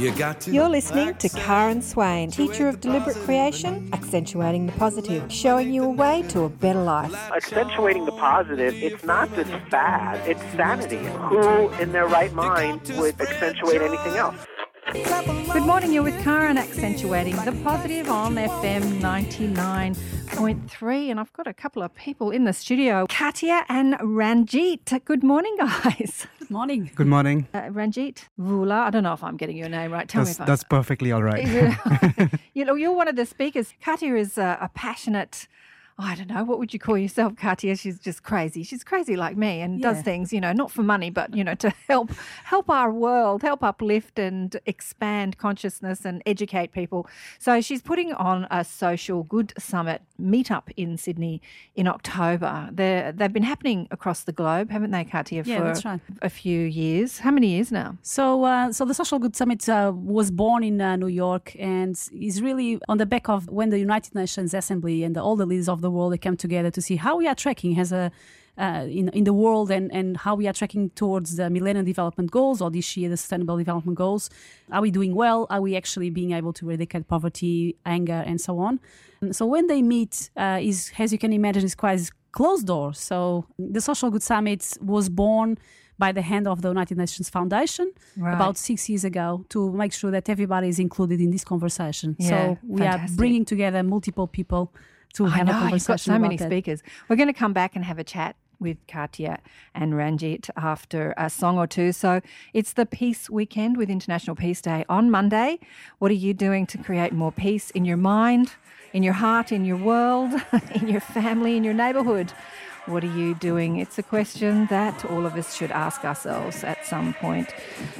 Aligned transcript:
You 0.00 0.10
got 0.12 0.40
to. 0.40 0.50
You're 0.50 0.70
listening 0.70 1.12
to 1.16 1.28
Karen 1.28 1.82
Swain, 1.82 2.30
teacher 2.30 2.68
of 2.68 2.80
deliberate 2.80 3.18
creation, 3.18 3.90
accentuating 3.92 4.64
the 4.64 4.72
positive, 4.72 5.30
showing 5.30 5.74
you 5.74 5.84
a 5.84 5.90
way 5.90 6.22
to 6.28 6.44
a 6.44 6.48
better 6.48 6.82
life. 6.82 7.12
accentuating 7.30 8.06
the 8.06 8.12
positive, 8.12 8.72
it's 8.76 9.04
not 9.04 9.28
just 9.34 9.50
fad, 9.68 10.26
it's 10.26 10.40
sanity. 10.56 11.04
Who 11.28 11.68
in 11.82 11.92
their 11.92 12.06
right 12.06 12.32
mind 12.32 12.80
would 12.96 13.20
accentuate 13.20 13.82
anything 13.82 14.16
else? 14.16 14.36
Good 14.94 15.64
morning, 15.64 15.92
you're 15.92 16.02
with 16.02 16.18
Karen 16.24 16.56
accentuating 16.56 17.36
the 17.36 17.52
positive 17.62 18.08
on 18.08 18.36
FM 18.36 19.02
99.3. 19.02 21.10
And 21.10 21.20
I've 21.20 21.32
got 21.34 21.46
a 21.46 21.52
couple 21.52 21.82
of 21.82 21.94
people 21.94 22.30
in 22.30 22.44
the 22.44 22.54
studio 22.54 23.04
Katya 23.06 23.66
and 23.68 23.98
Ranjit. 24.00 25.04
Good 25.04 25.22
morning, 25.22 25.56
guys. 25.58 26.26
Good 26.50 26.56
morning. 26.56 26.90
Good 26.96 27.06
morning. 27.06 27.46
Uh, 27.54 27.68
Ranjit 27.70 28.28
Voola, 28.36 28.80
I 28.80 28.90
don't 28.90 29.04
know 29.04 29.12
if 29.12 29.22
I'm 29.22 29.36
getting 29.36 29.56
your 29.56 29.68
name 29.68 29.92
right. 29.92 30.08
Tell 30.08 30.24
That's, 30.24 30.36
me 30.36 30.42
if 30.42 30.46
that's 30.48 30.64
perfectly 30.64 31.12
all 31.12 31.22
right. 31.22 31.46
You 32.54 32.64
know, 32.64 32.74
you're 32.80 32.92
one 32.92 33.06
of 33.06 33.14
the 33.14 33.24
speakers. 33.24 33.72
Katya 33.80 34.16
is 34.16 34.36
a, 34.36 34.58
a 34.60 34.68
passionate. 34.74 35.46
I 36.00 36.14
don't 36.14 36.30
know, 36.30 36.44
what 36.44 36.58
would 36.58 36.72
you 36.72 36.78
call 36.78 36.96
yourself, 36.96 37.36
Katia? 37.36 37.76
She's 37.76 37.98
just 37.98 38.22
crazy. 38.22 38.62
She's 38.62 38.82
crazy 38.82 39.16
like 39.16 39.36
me 39.36 39.60
and 39.60 39.82
does 39.82 40.00
things, 40.02 40.32
you 40.32 40.40
know, 40.40 40.52
not 40.52 40.70
for 40.70 40.82
money, 40.82 41.10
but 41.10 41.34
you 41.36 41.44
know, 41.44 41.54
to 41.56 41.70
help 41.88 42.10
help 42.44 42.70
our 42.70 42.90
world, 42.92 43.42
help 43.42 43.62
uplift 43.62 44.18
and 44.18 44.58
expand 44.66 45.36
consciousness 45.38 46.04
and 46.04 46.22
educate 46.26 46.72
people. 46.72 47.06
So 47.38 47.60
she's 47.60 47.82
putting 47.82 48.12
on 48.14 48.46
a 48.50 48.64
social 48.64 49.24
good 49.24 49.52
summit 49.58 50.02
meetup 50.20 50.64
in 50.76 50.96
Sydney 50.96 51.42
in 51.74 51.86
October. 51.86 52.70
They're, 52.72 53.12
they've 53.12 53.32
been 53.32 53.42
happening 53.42 53.88
across 53.90 54.24
the 54.24 54.32
globe, 54.32 54.70
haven't 54.70 54.90
they, 54.90 55.04
Katia? 55.04 55.42
Yeah, 55.44 55.58
for 55.58 55.64
that's 55.64 55.84
right. 55.84 56.00
a 56.22 56.30
few 56.30 56.60
years. 56.60 57.18
How 57.18 57.30
many 57.30 57.48
years 57.48 57.70
now? 57.70 57.98
So, 58.02 58.44
uh, 58.44 58.72
so 58.72 58.84
the 58.84 58.94
Social 58.94 59.18
Good 59.18 59.36
Summit 59.36 59.68
uh, 59.68 59.92
was 59.94 60.30
born 60.30 60.64
in 60.64 60.80
uh, 60.80 60.96
New 60.96 61.08
York 61.08 61.54
and 61.58 62.00
is 62.12 62.40
really 62.40 62.80
on 62.88 62.98
the 62.98 63.06
back 63.06 63.28
of 63.28 63.48
when 63.48 63.70
the 63.70 63.78
United 63.78 64.14
Nations 64.14 64.54
Assembly 64.54 65.04
and 65.04 65.16
all 65.18 65.36
the 65.36 65.46
leaders 65.46 65.68
of 65.68 65.80
the 65.80 65.89
world 65.90 66.12
they 66.12 66.18
come 66.18 66.36
together 66.36 66.70
to 66.70 66.80
see 66.80 66.96
how 66.96 67.16
we 67.16 67.26
are 67.26 67.34
tracking 67.34 67.78
as 67.78 67.92
a 67.92 68.10
uh, 68.58 68.84
in 68.90 69.08
in 69.10 69.24
the 69.24 69.32
world 69.32 69.70
and 69.70 69.90
and 69.92 70.16
how 70.18 70.34
we 70.34 70.46
are 70.46 70.52
tracking 70.52 70.90
towards 70.90 71.36
the 71.36 71.48
Millennium 71.48 71.86
Development 71.86 72.30
Goals 72.30 72.60
or 72.60 72.70
this 72.70 72.96
year 72.96 73.08
the 73.08 73.16
Sustainable 73.16 73.56
Development 73.56 73.96
Goals. 73.96 74.28
Are 74.70 74.82
we 74.82 74.90
doing 74.90 75.14
well? 75.14 75.46
Are 75.50 75.60
we 75.62 75.76
actually 75.76 76.10
being 76.10 76.32
able 76.32 76.52
to 76.54 76.66
eradicate 76.68 77.08
poverty, 77.08 77.76
anger, 77.86 78.22
and 78.26 78.40
so 78.40 78.58
on? 78.58 78.80
And 79.22 79.34
so 79.34 79.46
when 79.46 79.66
they 79.66 79.82
meet, 79.82 80.30
uh, 80.36 80.58
is 80.60 80.92
as 80.98 81.12
you 81.12 81.18
can 81.18 81.32
imagine, 81.32 81.64
is 81.64 81.74
quite 81.74 82.10
closed 82.32 82.66
door. 82.66 82.92
So 82.94 83.46
the 83.58 83.80
Social 83.80 84.10
Good 84.10 84.22
Summit 84.22 84.76
was 84.80 85.08
born 85.08 85.56
by 85.98 86.12
the 86.12 86.22
hand 86.22 86.46
of 86.48 86.62
the 86.62 86.68
United 86.68 86.96
Nations 86.96 87.28
Foundation 87.28 87.92
Right. 88.16 88.34
about 88.34 88.56
six 88.56 88.88
years 88.88 89.04
ago 89.04 89.44
to 89.50 89.70
make 89.72 89.92
sure 89.92 90.10
that 90.10 90.28
everybody 90.28 90.68
is 90.68 90.78
included 90.78 91.20
in 91.20 91.30
this 91.30 91.44
conversation. 91.44 92.16
Yeah, 92.18 92.28
so 92.28 92.58
we 92.62 92.78
fantastic. 92.80 93.10
are 93.10 93.16
bringing 93.16 93.44
together 93.44 93.82
multiple 93.82 94.26
people 94.26 94.72
to 95.14 95.26
I 95.26 95.30
have 95.30 95.46
know, 95.46 95.66
a 95.66 95.70
you've 95.70 95.86
got 95.86 96.00
so 96.00 96.18
many 96.18 96.36
that. 96.36 96.46
speakers. 96.46 96.82
We're 97.08 97.16
going 97.16 97.28
to 97.28 97.32
come 97.32 97.52
back 97.52 97.76
and 97.76 97.84
have 97.84 97.98
a 97.98 98.04
chat 98.04 98.36
with 98.60 98.76
Katya 98.86 99.40
and 99.74 99.96
Ranjit 99.96 100.50
after 100.56 101.14
a 101.16 101.30
song 101.30 101.58
or 101.58 101.66
two. 101.66 101.92
So 101.92 102.20
it's 102.52 102.74
the 102.74 102.86
Peace 102.86 103.30
Weekend 103.30 103.76
with 103.76 103.90
International 103.90 104.36
Peace 104.36 104.60
Day 104.60 104.84
on 104.88 105.10
Monday. 105.10 105.58
What 105.98 106.10
are 106.10 106.14
you 106.14 106.34
doing 106.34 106.66
to 106.66 106.78
create 106.78 107.12
more 107.12 107.32
peace 107.32 107.70
in 107.70 107.84
your 107.84 107.96
mind, 107.96 108.52
in 108.92 109.02
your 109.02 109.14
heart, 109.14 109.50
in 109.50 109.64
your 109.64 109.78
world, 109.78 110.32
in 110.74 110.88
your 110.88 111.00
family, 111.00 111.56
in 111.56 111.64
your 111.64 111.74
neighbourhood? 111.74 112.32
What 112.86 113.04
are 113.04 113.14
you 113.14 113.34
doing? 113.34 113.76
It's 113.76 113.98
a 113.98 114.02
question 114.02 114.66
that 114.66 115.04
all 115.04 115.26
of 115.26 115.34
us 115.36 115.54
should 115.54 115.70
ask 115.70 116.04
ourselves 116.04 116.64
at 116.64 116.84
some 116.86 117.14
point. 117.14 117.54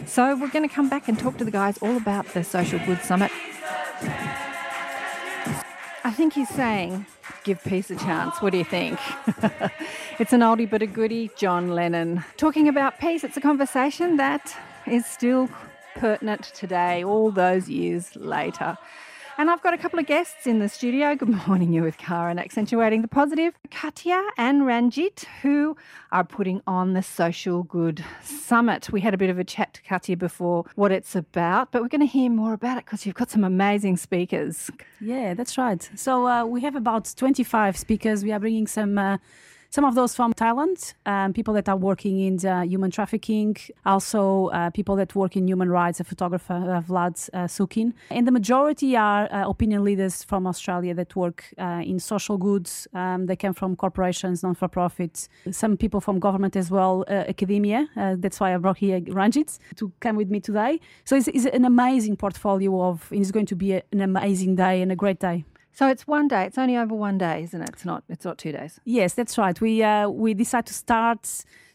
So 0.07 0.35
we're 0.37 0.49
going 0.49 0.69
to 0.69 0.75
come 0.75 0.89
back 0.89 1.07
and 1.07 1.19
talk 1.19 1.37
to 1.39 1.45
the 1.45 1.51
guys 1.51 1.79
all 1.79 1.97
about 1.97 2.27
the 2.29 2.43
Social 2.43 2.79
Good 2.81 3.01
Summit. 3.03 3.31
I 6.03 6.11
think 6.11 6.33
he's 6.33 6.49
saying, 6.49 7.05
give 7.45 7.63
peace 7.63 7.91
a 7.91 7.97
chance. 7.97 8.41
What 8.41 8.53
do 8.53 8.59
you 8.59 8.65
think? 8.65 8.99
it's 10.19 10.33
an 10.33 10.41
oldie 10.41 10.69
but 10.69 10.81
a 10.81 10.87
goodie, 10.87 11.31
John 11.37 11.69
Lennon. 11.69 12.25
Talking 12.39 12.69
about 12.69 12.99
peace, 12.99 13.23
it's 13.23 13.37
a 13.37 13.41
conversation 13.41 14.17
that 14.17 14.57
is 14.87 15.05
still 15.05 15.51
pertinent 15.97 16.45
today, 16.55 17.05
all 17.05 17.31
those 17.31 17.69
years 17.69 18.17
later. 18.17 18.79
And 19.41 19.49
I've 19.49 19.63
got 19.63 19.73
a 19.73 19.79
couple 19.79 19.99
of 19.99 20.05
guests 20.05 20.47
in 20.47 20.59
the 20.59 20.69
studio. 20.69 21.17
Good 21.17 21.31
morning, 21.47 21.73
you 21.73 21.83
with 21.83 21.97
Karen, 21.97 22.39
accentuating 22.39 23.01
the 23.01 23.09
positive. 23.09 23.55
Katya 23.71 24.23
and 24.37 24.67
Ranjit, 24.67 25.25
who 25.41 25.79
are 26.13 26.25
putting 26.25 26.61
on 26.67 26.93
the 26.93 27.03
Social 27.03 27.63
Good 27.63 28.05
Summit. 28.23 28.93
We 28.93 29.01
had 29.01 29.15
a 29.15 29.17
bit 29.17 29.31
of 29.31 29.39
a 29.39 29.45
chat 29.45 29.73
to 29.73 29.83
Katya 29.83 30.19
before 30.19 30.67
what 30.75 30.93
it's 30.93 31.17
about, 31.17 31.73
but 31.73 31.81
we're 31.81 31.89
going 31.89 32.03
to 32.03 32.07
hear 32.07 32.29
more 32.29 32.53
about 32.53 32.77
it 32.77 32.85
because 32.85 33.07
you've 33.07 33.15
got 33.15 33.31
some 33.31 33.43
amazing 33.43 33.97
speakers. 33.97 34.71
Yeah, 35.01 35.33
that's 35.33 35.57
right. 35.57 35.89
So 35.97 36.27
uh, 36.29 36.45
we 36.45 36.61
have 36.61 36.77
about 36.77 37.11
25 37.17 37.79
speakers. 37.79 38.23
We 38.23 38.33
are 38.33 38.41
bringing 38.41 38.67
some. 38.67 38.99
Uh, 38.99 39.17
some 39.71 39.85
of 39.85 39.95
those 39.95 40.15
from 40.15 40.33
Thailand, 40.35 40.95
um, 41.07 41.33
people 41.33 41.55
that 41.55 41.69
are 41.69 41.77
working 41.77 42.21
in 42.21 42.39
human 42.69 42.91
trafficking, 42.91 43.57
also 43.87 44.49
uh, 44.49 44.71
people 44.71 44.97
that 44.97 45.15
work 45.15 45.37
in 45.37 45.47
human 45.47 45.71
rights, 45.71 46.01
a 46.01 46.05
photographer, 46.05 46.55
uh, 46.55 46.83
Vlad 46.83 47.31
uh, 47.33 47.47
Sokhin. 47.47 47.93
And 48.11 48.27
the 48.27 48.33
majority 48.33 48.97
are 48.97 49.29
opinion 49.31 49.85
leaders 49.85 50.25
from 50.25 50.47
Australia 50.47 50.93
that 50.95 51.15
work 51.15 51.45
in 51.59 52.01
social 52.01 52.37
goods. 52.37 52.89
Um, 52.95 53.27
they 53.27 53.37
come 53.37 53.55
from 53.55 53.77
corporations, 53.77 54.43
non 54.43 54.55
for 54.55 54.69
profits, 54.69 55.29
some 55.53 55.77
people 55.77 56.01
from 56.01 56.19
government 56.19 56.57
as 56.57 56.71
well, 56.71 57.05
academia. 57.09 57.89
That's 57.97 58.41
why 58.41 58.55
I 58.55 58.57
brought 58.57 58.79
here 58.79 59.01
Ranjit 59.01 59.59
to 59.77 59.93
come 60.01 60.17
with 60.17 60.31
me 60.31 60.41
today. 60.41 60.81
So 61.05 61.17
it's, 61.17 61.29
it's 61.29 61.47
an 61.47 61.65
amazing 61.65 62.17
portfolio 62.17 62.83
of, 62.83 63.07
and 63.11 63.21
it's 63.21 63.31
going 63.31 63.47
to 63.47 63.57
be 63.57 63.75
a, 63.75 63.83
an 63.93 64.01
amazing 64.01 64.57
day 64.57 64.83
and 64.83 64.91
a 64.91 64.97
great 64.97 65.21
day. 65.21 65.45
So 65.73 65.89
it's 65.89 66.07
one 66.07 66.29
day. 66.29 66.45
It's 66.45 66.59
only 66.59 66.77
over 66.77 66.95
one 66.95 67.19
day, 67.19 67.43
isn't 67.45 67.63
it? 67.63 67.69
It's 67.71 67.85
not. 67.85 68.03
It's 68.09 68.25
not 68.25 68.39
two 68.39 68.53
days. 68.53 68.81
Yes, 68.85 69.15
that's 69.15 69.39
right. 69.39 69.59
We 69.61 69.83
uh, 69.83 70.09
we 70.09 70.35
decide 70.35 70.67
to 70.67 70.75
start. 70.75 71.27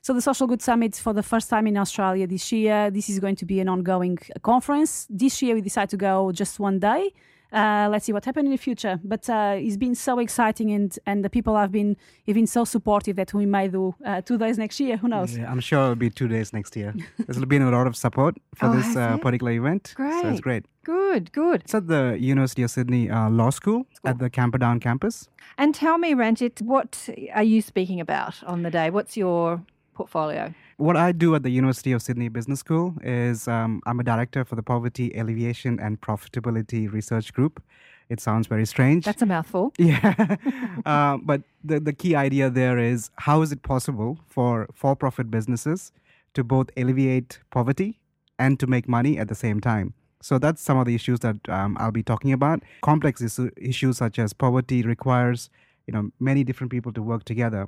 So 0.02 0.14
the 0.14 0.22
Social 0.22 0.46
Good 0.46 0.62
Summit 0.62 0.96
for 0.96 1.14
the 1.14 1.24
first 1.24 1.50
time 1.50 1.66
in 1.66 1.78
Australia 1.78 2.28
this 2.28 2.52
year. 2.52 2.92
This 2.92 3.10
is 3.10 3.20
going 3.20 3.38
to 3.38 3.46
be 3.46 3.60
an 3.60 3.68
ongoing 3.68 4.18
conference. 4.44 5.08
This 5.10 5.42
year 5.42 5.56
we 5.56 5.62
decide 5.62 5.90
to 5.90 5.98
go 5.98 6.32
just 6.32 6.60
one 6.60 6.80
day. 6.80 7.12
Uh, 7.54 7.88
let's 7.92 8.06
see 8.06 8.14
what 8.14 8.26
happens 8.26 8.46
in 8.46 8.52
the 8.52 8.58
future. 8.58 9.00
But 9.04 9.30
uh, 9.30 9.56
it's 9.58 9.78
been 9.78 9.96
so 9.96 10.20
exciting, 10.20 10.72
and 10.72 10.98
and 11.06 11.24
the 11.24 11.30
people 11.30 11.56
have 11.56 11.72
been 11.72 11.96
have 12.28 12.36
been 12.36 12.48
so 12.48 12.66
supportive 12.66 13.16
that 13.16 13.34
we 13.34 13.46
may 13.46 13.68
do 13.68 13.94
uh, 14.06 14.22
two 14.22 14.38
days 14.38 14.58
next 14.58 14.80
year. 14.80 14.98
Who 14.98 15.08
knows? 15.08 15.38
Yeah, 15.38 15.52
I'm 15.52 15.60
sure 15.62 15.82
it'll 15.84 15.96
be 15.96 16.10
two 16.10 16.28
days 16.28 16.52
next 16.54 16.76
year. 16.76 16.94
There's 17.28 17.44
been 17.46 17.62
a 17.62 17.72
lot 17.72 17.88
of 17.88 17.96
support 17.96 18.36
for 18.56 18.68
Oh, 18.68 18.76
this 18.76 18.96
uh, 18.96 19.18
particular 19.18 19.52
event. 19.54 19.94
Great, 19.96 20.14
So 20.14 20.22
Great. 20.22 20.32
it's 20.32 20.42
great. 20.42 20.66
Good, 20.84 21.32
good. 21.32 21.62
It's 21.64 21.74
at 21.74 21.88
the 21.88 22.16
University 22.20 22.62
of 22.64 22.70
Sydney 22.72 23.10
uh, 23.10 23.30
Law 23.30 23.50
School 23.50 23.88
at 24.04 24.20
the 24.20 24.30
Camperdown 24.30 24.80
campus. 24.80 25.30
And 25.58 25.74
tell 25.74 25.98
me, 25.98 26.14
Ranjit, 26.14 26.62
what 26.62 27.10
are 27.34 27.44
you 27.44 27.62
speaking 27.62 28.00
about 28.00 28.44
on 28.44 28.62
the 28.64 28.70
day? 28.70 28.90
What's 28.92 29.18
your 29.18 29.64
portfolio? 29.96 30.54
What 30.78 30.98
I 30.98 31.12
do 31.12 31.34
at 31.36 31.44
the 31.44 31.50
University 31.50 31.92
of 31.92 32.02
Sydney 32.02 32.30
Business 32.30 32.60
School 32.60 32.96
is 33.02 33.48
um, 33.48 33.82
I'm 33.86 34.00
a 34.00 34.04
director 34.04 34.44
for 34.46 34.56
the 34.56 34.64
Poverty 34.64 35.12
Alleviation 35.16 35.80
and 35.80 36.00
Profitability 36.02 36.92
Research 36.92 37.34
Group. 37.34 37.64
It 38.10 38.20
sounds 38.20 38.46
very 38.48 38.66
strange. 38.66 39.06
That's 39.06 39.22
a 39.22 39.26
mouthful. 39.26 39.74
Yeah. 39.80 40.36
uh, 40.86 41.18
but 41.18 41.42
the, 41.64 41.80
the 41.80 41.94
key 41.94 42.16
idea 42.16 42.50
there 42.50 42.78
is 42.78 43.10
how 43.18 43.42
is 43.42 43.52
it 43.52 43.64
possible 43.64 44.20
for 44.28 44.68
for 44.74 44.96
profit 44.96 45.32
businesses 45.32 45.92
to 46.36 46.44
both 46.44 46.70
alleviate 46.78 47.40
poverty 47.50 48.00
and 48.38 48.60
to 48.60 48.68
make 48.68 48.88
money 48.88 49.18
at 49.18 49.28
the 49.28 49.36
same 49.36 49.60
time? 49.60 49.94
So 50.22 50.40
that's 50.40 50.62
some 50.62 50.78
of 50.78 50.86
the 50.86 50.96
issues 50.96 51.20
that 51.20 51.38
um, 51.50 51.78
I'll 51.80 51.92
be 51.92 52.04
talking 52.04 52.34
about. 52.34 52.64
Complex 52.82 53.22
issu- 53.22 53.52
issues 53.58 53.98
such 53.98 54.20
as 54.20 54.34
poverty 54.34 54.82
requires 54.82 55.50
you 55.88 55.94
know 55.94 56.12
many 56.20 56.44
different 56.44 56.72
people 56.72 56.92
to 56.94 57.02
work 57.02 57.24
together. 57.26 57.68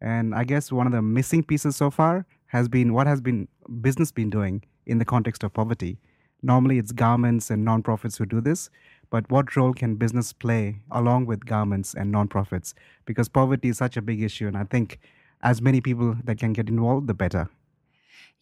And 0.00 0.34
I 0.34 0.44
guess 0.44 0.70
one 0.70 0.86
of 0.86 0.92
the 0.92 1.02
missing 1.02 1.42
pieces 1.42 1.76
so 1.76 1.90
far 1.90 2.26
has 2.46 2.68
been 2.68 2.92
what 2.92 3.06
has 3.06 3.20
been 3.20 3.48
business 3.80 4.12
been 4.12 4.30
doing 4.30 4.62
in 4.86 4.98
the 4.98 5.04
context 5.04 5.42
of 5.42 5.52
poverty. 5.52 5.98
Normally, 6.42 6.78
it's 6.78 6.92
governments 6.92 7.50
and 7.50 7.66
nonprofits 7.66 8.18
who 8.18 8.26
do 8.26 8.40
this, 8.40 8.70
but 9.10 9.28
what 9.30 9.56
role 9.56 9.72
can 9.72 9.96
business 9.96 10.32
play 10.32 10.80
along 10.90 11.26
with 11.26 11.46
governments 11.46 11.94
and 11.94 12.14
nonprofits? 12.14 12.74
Because 13.04 13.28
poverty 13.28 13.68
is 13.68 13.78
such 13.78 13.96
a 13.96 14.02
big 14.02 14.22
issue, 14.22 14.46
and 14.46 14.56
I 14.56 14.64
think 14.64 14.98
as 15.42 15.62
many 15.62 15.80
people 15.80 16.16
that 16.24 16.38
can 16.38 16.52
get 16.52 16.68
involved, 16.68 17.06
the 17.06 17.14
better. 17.14 17.48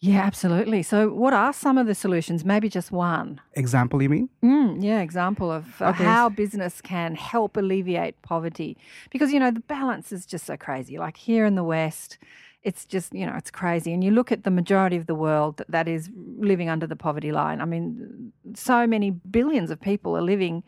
Yeah, 0.05 0.21
absolutely. 0.21 0.83
So, 0.83 1.09
what 1.09 1.33
are 1.33 1.51
some 1.51 1.77
of 1.79 1.87
the 1.87 1.95
solutions? 1.95 2.45
Maybe 2.45 2.69
just 2.69 2.91
one. 2.91 3.41
Example, 3.53 4.03
you 4.03 4.09
mean? 4.09 4.29
Mm, 4.43 4.83
yeah, 4.83 4.99
example 5.01 5.51
of 5.51 5.81
uh, 5.81 5.85
Okay. 5.85 6.03
how 6.03 6.29
business 6.29 6.79
can 6.79 7.15
help 7.15 7.57
alleviate 7.57 8.21
poverty. 8.21 8.77
Because, 9.09 9.33
you 9.33 9.39
know, 9.39 9.49
the 9.49 9.61
balance 9.61 10.11
is 10.11 10.25
just 10.27 10.45
so 10.45 10.57
crazy. 10.57 10.99
Like 10.99 11.17
here 11.17 11.43
in 11.49 11.55
the 11.55 11.63
West, 11.63 12.19
it's 12.61 12.85
just, 12.85 13.13
you 13.19 13.25
know, 13.25 13.35
it's 13.35 13.49
crazy. 13.49 13.91
And 13.93 14.03
you 14.03 14.11
look 14.11 14.31
at 14.31 14.43
the 14.43 14.51
majority 14.51 14.95
of 14.95 15.07
the 15.07 15.15
world 15.15 15.57
that, 15.57 15.71
that 15.71 15.87
is 15.87 16.09
living 16.37 16.69
under 16.69 16.85
the 16.85 16.95
poverty 16.95 17.31
line. 17.31 17.59
I 17.59 17.65
mean, 17.65 18.31
so 18.53 18.85
many 18.85 19.09
billions 19.11 19.71
of 19.71 19.81
people 19.81 20.15
are 20.15 20.21
living. 20.33 20.63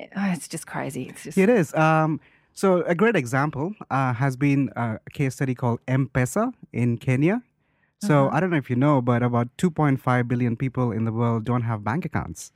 oh, 0.00 0.30
it's 0.34 0.46
just 0.46 0.66
crazy. 0.68 1.04
It's 1.10 1.24
just. 1.24 1.36
It 1.38 1.48
is. 1.48 1.74
Um, 1.74 2.20
so 2.54 2.82
a 2.82 2.94
great 2.94 3.16
example 3.16 3.72
uh, 3.90 4.12
has 4.14 4.36
been 4.36 4.70
uh, 4.76 4.98
a 5.04 5.10
case 5.10 5.34
study 5.34 5.54
called 5.54 5.80
M-Pesa 5.88 6.52
in 6.72 6.98
Kenya. 6.98 7.42
So 8.00 8.26
Uh-huh. 8.26 8.36
I 8.36 8.40
don't 8.40 8.50
know 8.50 8.56
if 8.56 8.70
you 8.70 8.76
know, 8.76 9.00
but 9.02 9.22
about 9.22 9.48
2.5 9.56 10.28
billion 10.28 10.56
people 10.56 10.92
in 10.92 11.04
the 11.04 11.12
world 11.12 11.44
don't 11.44 11.62
have 11.62 11.82
bank 11.82 12.04
accounts. 12.04 12.52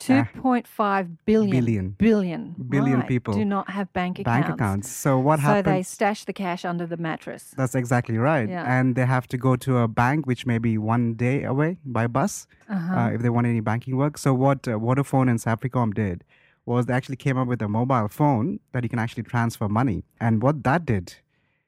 2.5 0.00 1.16
billion. 1.24 1.50
Billion. 1.50 1.90
Billion. 1.98 2.54
Billion 2.68 2.98
right, 3.00 3.08
people. 3.08 3.34
Do 3.34 3.44
not 3.44 3.70
have 3.70 3.92
bank 3.92 4.18
accounts. 4.18 4.46
Bank 4.46 4.54
accounts. 4.54 4.90
So 4.90 5.18
what 5.18 5.38
so 5.38 5.42
happens? 5.42 5.64
they 5.64 5.82
stash 5.82 6.24
the 6.24 6.32
cash 6.34 6.64
under 6.64 6.86
the 6.86 6.96
mattress. 6.98 7.54
That's 7.56 7.74
exactly 7.74 8.18
right. 8.18 8.48
Yeah. 8.48 8.64
And 8.66 8.94
they 8.94 9.06
have 9.06 9.26
to 9.28 9.38
go 9.38 9.56
to 9.56 9.78
a 9.78 9.88
bank, 9.88 10.26
which 10.26 10.44
may 10.46 10.58
be 10.58 10.76
one 10.76 11.14
day 11.14 11.44
away 11.44 11.78
by 11.84 12.06
bus 12.06 12.46
Uh-huh. 12.68 12.94
uh, 12.94 13.08
if 13.10 13.22
they 13.22 13.30
want 13.30 13.46
any 13.46 13.60
banking 13.60 13.96
work. 13.96 14.18
So, 14.18 14.34
what 14.34 14.68
uh, 14.68 14.72
Vodafone 14.72 15.30
and 15.30 15.38
Safaricom 15.38 15.94
did 15.94 16.24
was 16.66 16.86
they 16.86 16.94
actually 16.94 17.16
came 17.16 17.38
up 17.38 17.48
with 17.48 17.62
a 17.62 17.68
mobile 17.68 18.08
phone 18.08 18.60
that 18.72 18.82
you 18.82 18.88
can 18.90 18.98
actually 18.98 19.22
transfer 19.22 19.68
money. 19.68 20.04
And 20.20 20.42
what 20.42 20.62
that 20.64 20.84
did, 20.84 21.14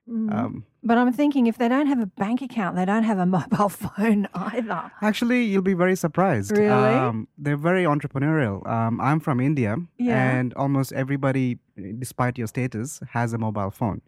Mm. 0.09 0.33
um, 0.35 0.65
But 0.83 0.97
I'm 0.99 1.13
thinking 1.13 1.47
if 1.47 1.59
they 1.59 1.69
don't 1.69 1.87
have 1.87 2.01
a 2.01 2.07
bank 2.07 2.41
account, 2.41 2.77
they 2.77 2.85
don't 2.85 3.03
have 3.05 3.19
a 3.19 3.27
mobile 3.39 3.69
phone 3.69 4.27
either. 4.35 4.91
actually, 5.03 5.45
you'll 5.45 5.63
be 5.63 5.75
very 5.75 5.97
surprised. 5.97 6.53
Really? 6.57 6.95
Um, 6.95 7.29
they're 7.37 7.57
very 7.71 7.85
entrepreneurial. 7.85 8.67
Um, 8.67 9.01
I'm 9.01 9.21
from 9.21 9.41
India, 9.41 9.77
Yeah. 9.99 10.31
and 10.39 10.55
almost 10.55 10.93
everybody, 10.93 11.59
despite 11.99 12.39
your 12.39 12.47
status, 12.47 13.01
has 13.11 13.33
a 13.33 13.39
mobile 13.39 13.71
phone. 13.71 14.01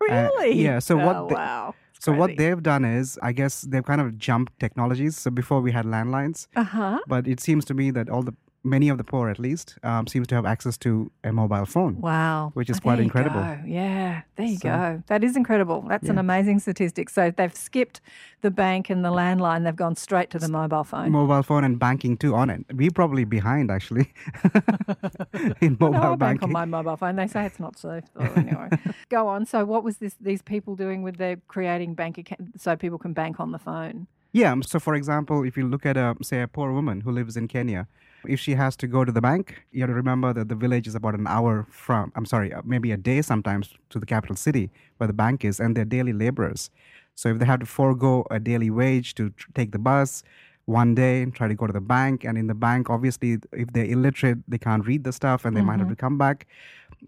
Uh, 0.00 0.04
Really? 0.14 0.62
yeah, 0.62 0.78
so 0.80 0.96
what 0.96 1.16
Oh, 1.16 1.28
the- 1.28 1.34
wow. 1.34 1.74
So, 2.00 2.12
what 2.12 2.36
they've 2.36 2.60
done 2.60 2.84
is, 2.84 3.16
I 3.22 3.30
guess 3.30 3.60
they've 3.62 3.84
kind 3.84 4.00
of 4.00 4.18
jumped 4.18 4.58
technologies. 4.58 5.16
So, 5.16 5.30
before 5.30 5.60
we 5.60 5.70
had 5.70 5.84
landlines, 5.86 6.48
Uh 6.56 6.64
huh. 6.64 6.98
but 7.06 7.28
it 7.28 7.38
seems 7.38 7.64
to 7.66 7.74
me 7.74 7.92
that 7.92 8.08
all 8.10 8.24
the 8.24 8.34
many 8.64 8.88
of 8.88 8.96
the 8.96 9.04
poor 9.04 9.28
at 9.28 9.38
least 9.38 9.76
um, 9.82 10.06
seems 10.06 10.26
to 10.28 10.34
have 10.36 10.46
access 10.46 10.76
to 10.78 11.10
a 11.24 11.32
mobile 11.32 11.66
phone 11.66 12.00
Wow. 12.00 12.50
Which 12.54 12.70
is 12.70 12.78
Oh, 12.78 12.80
quite 12.82 13.00
incredible. 13.00 13.40
go. 13.40 13.58
Yeah, 13.66 14.22
there 14.36 14.46
you 14.46 14.56
So- 14.58 14.68
go. 14.68 15.02
That 15.08 15.24
is 15.24 15.36
incredible. 15.36 15.84
That's 15.88 16.08
an 16.08 16.16
amazing 16.18 16.60
statistic. 16.60 17.10
So 17.10 17.30
they've 17.30 17.54
skipped 17.54 18.00
the 18.42 18.50
bank 18.50 18.88
and 18.90 19.04
the 19.04 19.10
landline, 19.10 19.64
they've 19.64 19.74
gone 19.74 19.96
straight 19.96 20.30
to 20.30 20.38
the 20.38 20.48
mobile 20.48 20.84
phone. 20.84 21.10
mobile 21.10 21.42
phone 21.42 21.64
and 21.64 21.78
banking 21.78 22.16
too 22.16 22.34
on 22.34 22.50
it 22.50 22.64
we're 22.74 22.90
probably 22.90 23.24
behind 23.24 23.70
actually 23.70 24.12
in 25.60 25.76
No, 25.80 25.90
mobile 25.90 25.96
I 25.96 26.16
bank 26.16 26.40
banking 26.40 26.44
on 26.44 26.52
my 26.52 26.64
mobile 26.64 26.96
phone. 26.96 27.16
They 27.16 27.26
say 27.26 27.44
it's 27.46 27.60
not 27.60 27.78
safe. 27.78 28.04
Anyway, 28.42 28.68
go 29.08 29.28
on. 29.28 29.44
So, 29.46 29.64
what 29.64 29.84
was 29.84 29.98
this? 29.98 30.14
These 30.20 30.42
people 30.42 30.74
doing 30.76 31.02
with 31.02 31.16
their 31.16 31.36
creating 31.48 31.94
bank 31.94 32.18
account 32.18 32.60
so 32.60 32.76
people 32.76 32.98
can 32.98 33.12
bank 33.12 33.40
on 33.40 33.52
the 33.52 33.58
phone? 33.58 34.06
yeah 34.34 34.54
so 34.62 34.78
for 34.80 34.94
example 34.94 35.42
if 35.44 35.58
you 35.58 35.68
look 35.68 35.84
at 35.84 35.94
a 35.98 36.16
say 36.22 36.40
a 36.40 36.48
poor 36.48 36.72
woman 36.72 37.02
who 37.02 37.10
lives 37.12 37.36
in 37.36 37.46
kenya 37.46 37.86
if 38.28 38.38
she 38.40 38.54
has 38.54 38.76
to 38.76 38.86
go 38.86 39.04
to 39.04 39.12
the 39.12 39.20
bank 39.20 39.62
you 39.72 39.80
have 39.80 39.90
to 39.90 39.94
remember 39.94 40.32
that 40.32 40.48
the 40.48 40.54
village 40.54 40.86
is 40.86 40.94
about 40.94 41.14
an 41.14 41.26
hour 41.26 41.66
from 41.70 42.12
i'm 42.16 42.26
sorry 42.26 42.52
uh, 42.52 42.62
maybe 42.64 42.92
a 42.92 42.96
day 42.96 43.20
sometimes 43.22 43.74
to 43.90 43.98
the 43.98 44.06
capital 44.06 44.36
city 44.36 44.70
where 45.02 45.08
the 45.08 45.12
bank 45.12 45.44
is 45.44 45.58
and 45.58 45.76
they're 45.76 45.84
daily 45.84 46.12
laborers. 46.12 46.70
So 47.16 47.28
if 47.30 47.40
they 47.40 47.44
have 47.46 47.58
to 47.58 47.66
forego 47.66 48.24
a 48.30 48.38
daily 48.38 48.70
wage 48.70 49.16
to 49.16 49.30
tr- 49.30 49.48
take 49.54 49.72
the 49.72 49.78
bus 49.78 50.22
one 50.66 50.94
day 50.94 51.22
and 51.22 51.34
try 51.34 51.48
to 51.48 51.56
go 51.56 51.66
to 51.66 51.72
the 51.72 51.80
bank 51.80 52.22
and 52.24 52.38
in 52.38 52.46
the 52.46 52.54
bank 52.54 52.88
obviously 52.88 53.38
if 53.52 53.72
they're 53.72 53.90
illiterate 53.96 54.38
they 54.46 54.58
can't 54.58 54.86
read 54.86 55.02
the 55.02 55.12
stuff 55.12 55.44
and 55.44 55.56
they 55.56 55.60
might 55.60 55.80
have 55.80 55.88
to 55.88 55.96
come 55.96 56.16
back. 56.18 56.46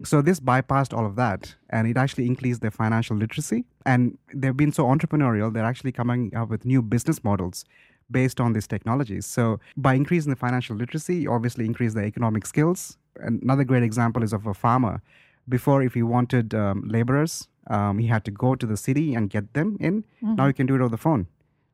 So 0.03 0.21
this 0.21 0.41
bypassed 0.41 0.95
all 0.95 1.05
of 1.05 1.15
that 1.15 1.55
and 1.69 1.87
it 1.87 1.95
actually 1.95 2.25
increased 2.25 2.59
their 2.59 2.71
financial 2.71 3.15
literacy. 3.15 3.63
And 3.85 4.17
they've 4.33 4.57
been 4.57 4.73
so 4.73 4.83
entrepreneurial 4.85 5.53
they're 5.53 5.71
actually 5.73 5.93
coming 5.93 6.35
up 6.35 6.49
with 6.49 6.65
new 6.65 6.81
business 6.81 7.23
models 7.23 7.63
based 8.11 8.39
on 8.39 8.53
these 8.53 8.67
technologies 8.67 9.25
so 9.25 9.59
by 9.77 9.93
increasing 9.93 10.29
the 10.29 10.35
financial 10.35 10.75
literacy 10.75 11.15
you 11.17 11.31
obviously 11.31 11.65
increase 11.65 11.93
the 11.93 12.03
economic 12.03 12.45
skills. 12.45 12.97
Another 13.19 13.63
great 13.63 13.81
example 13.83 14.23
is 14.23 14.33
of 14.33 14.45
a 14.45 14.53
farmer. 14.53 15.01
Before 15.47 15.81
if 15.81 15.93
he 15.93 16.03
wanted 16.03 16.53
um, 16.53 16.83
laborers 16.87 17.47
um, 17.67 17.97
he 17.97 18.07
had 18.07 18.23
to 18.25 18.31
go 18.31 18.55
to 18.55 18.65
the 18.65 18.77
city 18.77 19.15
and 19.15 19.29
get 19.29 19.53
them 19.53 19.77
in. 19.79 20.03
Now 20.21 20.47
he 20.47 20.53
can 20.53 20.65
do 20.67 20.75
it 20.75 20.81
over 20.81 20.89
the 20.89 20.97
phone 20.97 21.27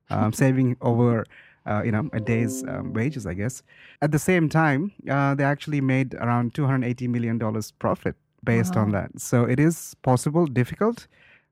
um, 0.09 0.31
saving 0.43 0.77
over 0.81 1.25
uh, 1.65 1.81
you 1.83 1.91
know 1.91 2.09
a 2.13 2.19
day's 2.19 2.63
um, 2.63 2.93
wages 2.93 3.25
i 3.27 3.33
guess. 3.33 3.61
At 4.01 4.11
the 4.11 4.19
same 4.19 4.49
time 4.49 4.91
uh, 5.09 5.35
they 5.35 5.43
actually 5.43 5.81
made 5.81 6.13
around 6.15 6.53
280 6.53 7.07
million 7.07 7.37
dollars 7.37 7.71
profit 7.71 8.15
based 8.43 8.75
on 8.75 8.91
that. 8.91 9.19
So 9.19 9.43
it 9.45 9.59
is 9.59 9.95
possible 10.01 10.45
difficult 10.47 11.07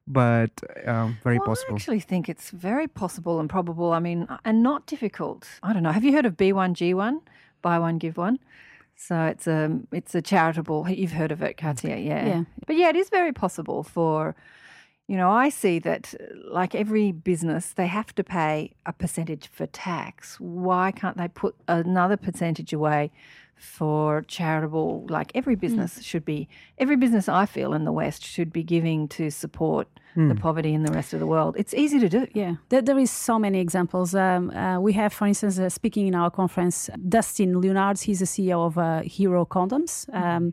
but 0.09 0.49
um, 0.85 1.19
very 1.23 1.37
well, 1.37 1.55
I 1.69 1.73
actually 1.73 1.99
think 1.99 2.27
it's 2.27 2.49
very 2.49 2.87
possible 2.87 3.39
and 3.39 3.47
probable. 3.47 3.93
I 3.93 3.99
mean, 3.99 4.27
and 4.43 4.63
not 4.63 4.87
difficult. 4.87 5.47
I 5.61 5.71
don't 5.71 5.83
know. 5.83 5.91
Have 5.91 6.03
you 6.03 6.13
heard 6.13 6.25
of 6.25 6.35
B1G1? 6.35 7.21
Buy 7.61 7.77
one, 7.77 7.99
give 7.99 8.17
one. 8.17 8.39
So 8.95 9.25
it's 9.25 9.45
a 9.45 9.79
it's 9.91 10.15
a 10.15 10.21
charitable. 10.21 10.89
You've 10.89 11.11
heard 11.11 11.31
of 11.31 11.43
it, 11.43 11.57
Katia? 11.57 11.97
Yeah. 11.97 12.25
Yeah. 12.25 12.43
But 12.65 12.75
yeah, 12.75 12.89
it 12.89 12.95
is 12.95 13.09
very 13.09 13.31
possible 13.31 13.83
for. 13.83 14.35
You 15.07 15.17
know, 15.17 15.31
I 15.31 15.49
see 15.49 15.79
that 15.79 16.13
like 16.51 16.75
every 16.75 17.11
business, 17.11 17.73
they 17.73 17.87
have 17.87 18.13
to 18.13 18.23
pay 18.23 18.75
a 18.85 18.93
percentage 18.93 19.47
for 19.47 19.65
tax. 19.65 20.39
Why 20.39 20.91
can't 20.91 21.17
they 21.17 21.27
put 21.27 21.55
another 21.67 22.15
percentage 22.15 22.73
away 22.73 23.09
for 23.59 24.23
charitable? 24.27 25.05
Like 25.09 25.31
every 25.35 25.55
business 25.55 26.01
should 26.01 26.25
be, 26.25 26.47
every 26.77 26.95
business 26.95 27.29
I 27.29 27.45
feel 27.45 27.73
in 27.73 27.83
the 27.83 27.91
West 27.91 28.25
should 28.25 28.51
be 28.51 28.63
giving 28.63 29.07
to 29.09 29.29
support 29.29 29.87
the 30.27 30.35
poverty 30.35 30.73
in 30.73 30.83
the 30.83 30.91
rest 30.91 31.13
of 31.13 31.19
the 31.19 31.27
world. 31.27 31.55
It's 31.57 31.73
easy 31.73 31.99
to 31.99 32.09
do. 32.09 32.27
Yeah, 32.33 32.55
there, 32.69 32.81
there 32.81 32.97
is 32.97 33.11
so 33.11 33.39
many 33.39 33.59
examples. 33.59 34.13
Um, 34.15 34.49
uh, 34.51 34.79
we 34.79 34.93
have, 34.93 35.13
for 35.13 35.27
instance, 35.27 35.59
uh, 35.59 35.69
speaking 35.69 36.07
in 36.07 36.15
our 36.15 36.29
conference, 36.29 36.89
Dustin 37.07 37.61
Leonard. 37.61 37.99
He's 37.99 38.19
the 38.19 38.25
CEO 38.25 38.65
of 38.65 38.77
uh, 38.77 39.01
Hero 39.01 39.45
Condoms. 39.45 40.13
Um, 40.13 40.51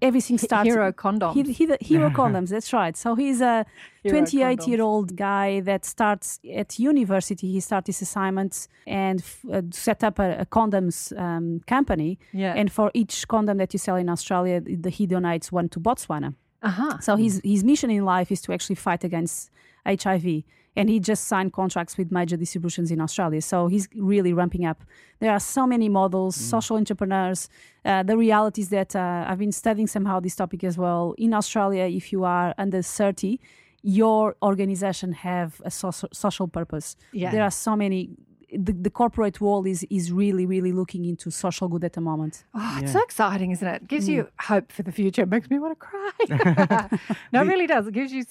everything 0.00 0.38
starts 0.38 0.68
Hero 0.68 0.92
Condoms. 0.92 1.34
He, 1.34 1.52
he, 1.52 1.76
Hero 1.80 2.10
Condoms. 2.20 2.48
That's 2.50 2.72
right. 2.72 2.96
So 2.96 3.14
he's 3.14 3.40
a 3.40 3.64
Hero 4.02 4.18
28 4.18 4.66
year 4.66 4.82
old 4.82 5.16
guy 5.16 5.60
that 5.60 5.84
starts 5.84 6.40
at 6.54 6.78
university. 6.78 7.50
He 7.52 7.60
starts 7.60 7.86
his 7.86 8.02
assignments 8.02 8.68
and 8.86 9.22
uh, 9.52 9.62
set 9.70 10.02
up 10.04 10.18
a, 10.18 10.40
a 10.40 10.46
condoms 10.46 11.16
um, 11.18 11.60
company. 11.66 12.18
Yeah. 12.32 12.54
And 12.54 12.70
for 12.70 12.90
each 12.94 13.26
condom 13.28 13.58
that 13.58 13.72
you 13.72 13.78
sell 13.78 13.96
in 13.96 14.08
Australia, 14.08 14.60
the, 14.60 14.90
he 14.90 15.06
donates 15.06 15.52
one 15.52 15.68
to 15.70 15.80
Botswana. 15.80 16.34
Uh-huh. 16.62 16.98
So 17.00 17.16
his 17.16 17.40
his 17.44 17.64
mission 17.64 17.90
in 17.90 18.04
life 18.04 18.30
is 18.30 18.40
to 18.42 18.52
actually 18.52 18.76
fight 18.76 19.02
against 19.04 19.50
HIV, 19.84 20.44
and 20.76 20.88
he 20.88 20.98
just 21.00 21.24
signed 21.24 21.52
contracts 21.52 21.96
with 21.98 22.10
major 22.10 22.36
distributions 22.36 22.90
in 22.90 23.00
Australia. 23.00 23.40
So 23.40 23.66
he's 23.66 23.88
really 23.94 24.32
ramping 24.32 24.64
up. 24.64 24.82
There 25.20 25.30
are 25.30 25.40
so 25.40 25.66
many 25.66 25.88
models, 25.88 26.34
social 26.36 26.76
entrepreneurs. 26.76 27.48
Uh, 27.84 28.02
the 28.02 28.16
reality 28.16 28.62
is 28.62 28.68
that 28.70 28.96
uh, 28.96 29.26
I've 29.28 29.38
been 29.38 29.52
studying 29.52 29.86
somehow 29.86 30.20
this 30.20 30.36
topic 30.36 30.64
as 30.64 30.78
well. 30.78 31.14
In 31.18 31.34
Australia, 31.34 31.84
if 31.84 32.12
you 32.12 32.24
are 32.24 32.54
under 32.58 32.82
thirty, 32.82 33.40
your 33.82 34.36
organization 34.42 35.12
have 35.12 35.60
a 35.64 35.70
social 35.70 36.08
social 36.12 36.48
purpose. 36.48 36.96
Yeah. 37.12 37.30
There 37.32 37.42
are 37.42 37.50
so 37.50 37.76
many. 37.76 38.10
The, 38.52 38.72
the 38.72 38.90
corporate 38.90 39.40
world 39.40 39.66
is 39.66 39.84
is 39.90 40.12
really 40.12 40.44
really 40.46 40.72
looking 40.72 41.04
into 41.04 41.30
social 41.30 41.68
good 41.68 41.84
at 41.84 41.94
the 41.94 42.00
moment. 42.00 42.44
Oh, 42.54 42.78
it's 42.82 42.92
so 42.92 43.02
exciting, 43.02 43.50
isn't 43.50 43.66
it? 43.66 43.82
It 43.82 43.88
gives 43.88 44.08
you 44.08 44.24
mm. 44.24 44.30
hope 44.40 44.70
for 44.70 44.82
the 44.82 44.92
future. 44.92 45.22
It 45.22 45.28
makes 45.28 45.48
me 45.48 45.58
want 45.58 45.78
to 45.78 45.86
cry. 45.86 46.98
no, 47.32 47.42
it 47.42 47.46
really 47.46 47.66
does. 47.66 47.86
It 47.86 47.94
gives 47.94 48.12
you 48.12 48.24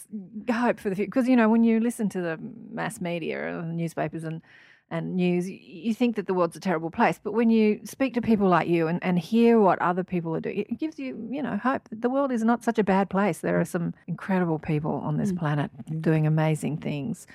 hope 0.52 0.80
for 0.80 0.90
the 0.90 0.96
future. 0.96 1.08
Because, 1.08 1.28
you 1.28 1.36
know, 1.36 1.50
when 1.50 1.64
you 1.64 1.80
listen 1.80 2.08
to 2.10 2.22
the 2.22 2.40
mass 2.72 3.02
media 3.02 3.58
and 3.58 3.72
the 3.72 3.74
newspapers 3.74 4.24
and, 4.24 4.42
and 4.92 5.16
news, 5.16 5.50
you 5.50 5.94
think 5.94 6.18
that 6.18 6.28
the 6.28 6.34
world's 6.34 6.58
a 6.58 6.60
terrible 6.60 6.92
place. 6.92 7.20
But 7.24 7.32
when 7.32 7.50
you 7.50 7.80
speak 7.86 8.14
to 8.16 8.22
people 8.22 8.50
like 8.50 8.68
you 8.68 8.88
and, 8.88 9.02
and 9.04 9.18
hear 9.18 9.60
what 9.60 9.82
other 9.82 10.04
people 10.04 10.36
are 10.36 10.42
doing, 10.42 10.60
it 10.60 10.78
gives 10.78 11.00
you, 11.00 11.28
you 11.32 11.42
know, 11.42 11.58
hope 11.58 11.88
that 11.90 12.02
the 12.02 12.10
world 12.10 12.32
is 12.32 12.44
not 12.44 12.64
such 12.64 12.78
a 12.78 12.84
bad 12.84 13.10
place. 13.10 13.40
There 13.40 13.60
are 13.60 13.66
some 13.66 13.94
incredible 14.08 14.60
people 14.60 14.92
on 14.92 15.18
this 15.18 15.32
mm. 15.32 15.40
planet 15.40 15.72
doing 16.02 16.28
amazing 16.28 16.78
things. 16.78 17.26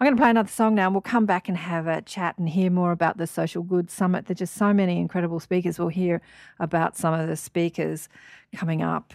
I'm 0.00 0.04
going 0.04 0.16
to 0.16 0.20
play 0.20 0.30
another 0.30 0.48
song 0.48 0.74
now 0.74 0.86
and 0.86 0.94
we'll 0.94 1.00
come 1.00 1.26
back 1.26 1.48
and 1.48 1.56
have 1.56 1.86
a 1.86 2.02
chat 2.02 2.36
and 2.38 2.48
hear 2.48 2.70
more 2.70 2.90
about 2.90 3.16
the 3.16 3.26
Social 3.26 3.62
Good 3.62 3.88
Summit. 3.88 4.26
There's 4.26 4.40
just 4.40 4.54
so 4.54 4.74
many 4.74 4.98
incredible 4.98 5.38
speakers. 5.38 5.78
We'll 5.78 5.88
hear 5.88 6.20
about 6.58 6.96
some 6.96 7.14
of 7.14 7.28
the 7.28 7.36
speakers 7.36 8.08
coming 8.54 8.82
up. 8.82 9.14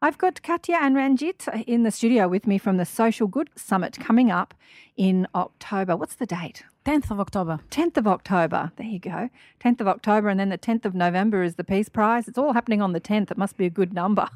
I've 0.00 0.16
got 0.16 0.44
Katya 0.44 0.78
and 0.80 0.94
Ranjit 0.94 1.48
in 1.66 1.82
the 1.82 1.90
studio 1.90 2.28
with 2.28 2.46
me 2.46 2.56
from 2.56 2.76
the 2.76 2.84
Social 2.84 3.26
Good 3.26 3.50
Summit 3.56 3.98
coming 3.98 4.30
up 4.30 4.54
in 4.96 5.26
October. 5.34 5.96
What's 5.96 6.14
the 6.14 6.24
date? 6.24 6.62
10th 6.84 7.10
of 7.10 7.18
October. 7.18 7.58
10th 7.72 7.96
of 7.96 8.06
October. 8.06 8.70
There 8.76 8.86
you 8.86 9.00
go. 9.00 9.28
10th 9.58 9.80
of 9.80 9.88
October. 9.88 10.28
And 10.28 10.38
then 10.38 10.50
the 10.50 10.58
10th 10.58 10.84
of 10.84 10.94
November 10.94 11.42
is 11.42 11.56
the 11.56 11.64
Peace 11.64 11.88
Prize. 11.88 12.28
It's 12.28 12.38
all 12.38 12.52
happening 12.52 12.80
on 12.80 12.92
the 12.92 13.00
10th. 13.00 13.32
It 13.32 13.38
must 13.38 13.56
be 13.56 13.66
a 13.66 13.70
good 13.70 13.92
number. 13.92 14.28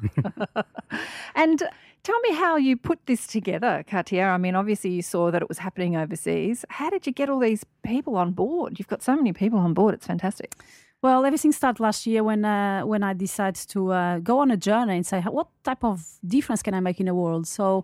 and 1.35 1.63
tell 2.03 2.19
me 2.19 2.33
how 2.33 2.57
you 2.57 2.75
put 2.75 2.99
this 3.05 3.25
together, 3.25 3.85
Katia. 3.87 4.25
I 4.25 4.37
mean, 4.37 4.55
obviously, 4.55 4.89
you 4.89 5.01
saw 5.01 5.31
that 5.31 5.41
it 5.41 5.47
was 5.47 5.59
happening 5.59 5.95
overseas. 5.95 6.65
How 6.71 6.89
did 6.89 7.07
you 7.07 7.13
get 7.13 7.29
all 7.29 7.39
these 7.39 7.63
people 7.83 8.17
on 8.17 8.31
board? 8.33 8.79
You've 8.79 8.89
got 8.89 9.01
so 9.01 9.15
many 9.15 9.31
people 9.31 9.59
on 9.59 9.73
board. 9.73 9.93
It's 9.93 10.07
fantastic. 10.07 10.55
Well, 11.03 11.25
everything 11.25 11.51
started 11.51 11.81
last 11.83 12.07
year 12.07 12.23
when 12.23 12.45
uh, 12.45 12.81
when 12.85 13.03
I 13.03 13.13
decided 13.13 13.67
to 13.73 13.91
uh, 13.91 14.19
go 14.19 14.39
on 14.39 14.51
a 14.51 14.57
journey 14.57 14.95
and 14.95 15.05
say, 15.05 15.19
what 15.21 15.47
type 15.63 15.83
of 15.83 16.01
difference 16.25 16.63
can 16.63 16.73
I 16.73 16.79
make 16.79 16.99
in 17.01 17.07
the 17.07 17.13
world? 17.13 17.45
So 17.45 17.83